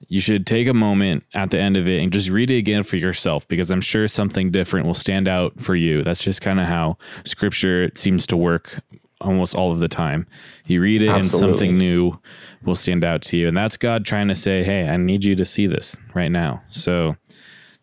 you 0.08 0.20
should 0.20 0.46
take 0.46 0.66
a 0.66 0.74
moment 0.74 1.24
at 1.34 1.50
the 1.50 1.58
end 1.58 1.76
of 1.76 1.86
it 1.86 2.02
and 2.02 2.12
just 2.12 2.30
read 2.30 2.50
it 2.50 2.56
again 2.56 2.82
for 2.82 2.96
yourself 2.96 3.46
because 3.48 3.70
I'm 3.70 3.80
sure 3.80 4.08
something 4.08 4.50
different 4.50 4.86
will 4.86 4.94
stand 4.94 5.28
out 5.28 5.60
for 5.60 5.76
you. 5.76 6.02
That's 6.02 6.24
just 6.24 6.40
kind 6.40 6.58
of 6.58 6.66
how 6.66 6.96
scripture 7.24 7.90
seems 7.94 8.26
to 8.28 8.36
work 8.36 8.80
almost 9.20 9.54
all 9.54 9.70
of 9.70 9.80
the 9.80 9.88
time. 9.88 10.26
You 10.66 10.80
read 10.80 11.02
it 11.02 11.08
and 11.08 11.28
something 11.28 11.76
new 11.76 12.18
will 12.64 12.74
stand 12.74 13.04
out 13.04 13.22
to 13.22 13.36
you. 13.36 13.48
And 13.48 13.56
that's 13.56 13.76
God 13.76 14.06
trying 14.06 14.28
to 14.28 14.34
say, 14.34 14.64
hey, 14.64 14.88
I 14.88 14.96
need 14.96 15.24
you 15.24 15.34
to 15.34 15.44
see 15.44 15.66
this 15.66 15.96
right 16.14 16.30
now. 16.30 16.62
So 16.68 17.16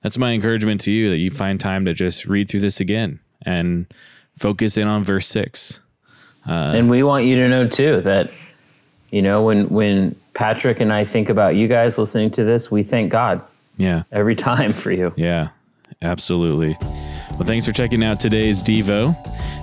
that's 0.01 0.17
my 0.17 0.31
encouragement 0.31 0.81
to 0.81 0.91
you 0.91 1.09
that 1.11 1.17
you 1.17 1.29
find 1.29 1.59
time 1.59 1.85
to 1.85 1.93
just 1.93 2.25
read 2.25 2.49
through 2.49 2.61
this 2.61 2.79
again 2.79 3.19
and 3.43 3.85
focus 4.37 4.77
in 4.77 4.87
on 4.87 5.03
verse 5.03 5.27
six. 5.27 5.81
Uh, 6.47 6.71
and 6.73 6.89
we 6.89 7.03
want 7.03 7.25
you 7.25 7.35
to 7.35 7.47
know 7.47 7.67
too 7.67 8.01
that 8.01 8.31
you 9.09 9.21
know 9.21 9.43
when 9.43 9.69
when 9.69 10.15
Patrick 10.33 10.79
and 10.79 10.91
I 10.93 11.03
think 11.03 11.29
about 11.29 11.55
you 11.55 11.67
guys 11.67 11.97
listening 11.97 12.31
to 12.31 12.43
this, 12.43 12.69
we 12.71 12.83
thank 12.83 13.11
God 13.11 13.41
Yeah. 13.77 14.03
every 14.11 14.35
time 14.35 14.73
for 14.73 14.91
you. 14.91 15.13
Yeah, 15.15 15.49
absolutely. 16.01 16.75
Well, 17.31 17.45
thanks 17.45 17.65
for 17.65 17.71
checking 17.71 18.03
out 18.03 18.19
today's 18.19 18.63
Devo. 18.63 19.15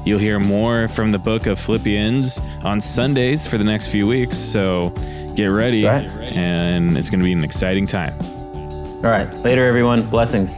You'll 0.06 0.18
hear 0.20 0.38
more 0.38 0.86
from 0.88 1.10
the 1.12 1.18
book 1.18 1.46
of 1.46 1.58
Philippians 1.58 2.38
on 2.62 2.80
Sundays 2.80 3.46
for 3.46 3.56
the 3.58 3.64
next 3.64 3.88
few 3.88 4.06
weeks. 4.06 4.36
So 4.36 4.90
get 5.34 5.46
ready, 5.46 5.84
Right. 5.84 6.04
and 6.36 6.96
it's 6.96 7.10
going 7.10 7.20
to 7.20 7.24
be 7.24 7.32
an 7.32 7.42
exciting 7.42 7.86
time. 7.86 8.12
All 9.04 9.10
right, 9.10 9.26
later 9.42 9.66
everyone. 9.66 10.02
Blessings. 10.02 10.56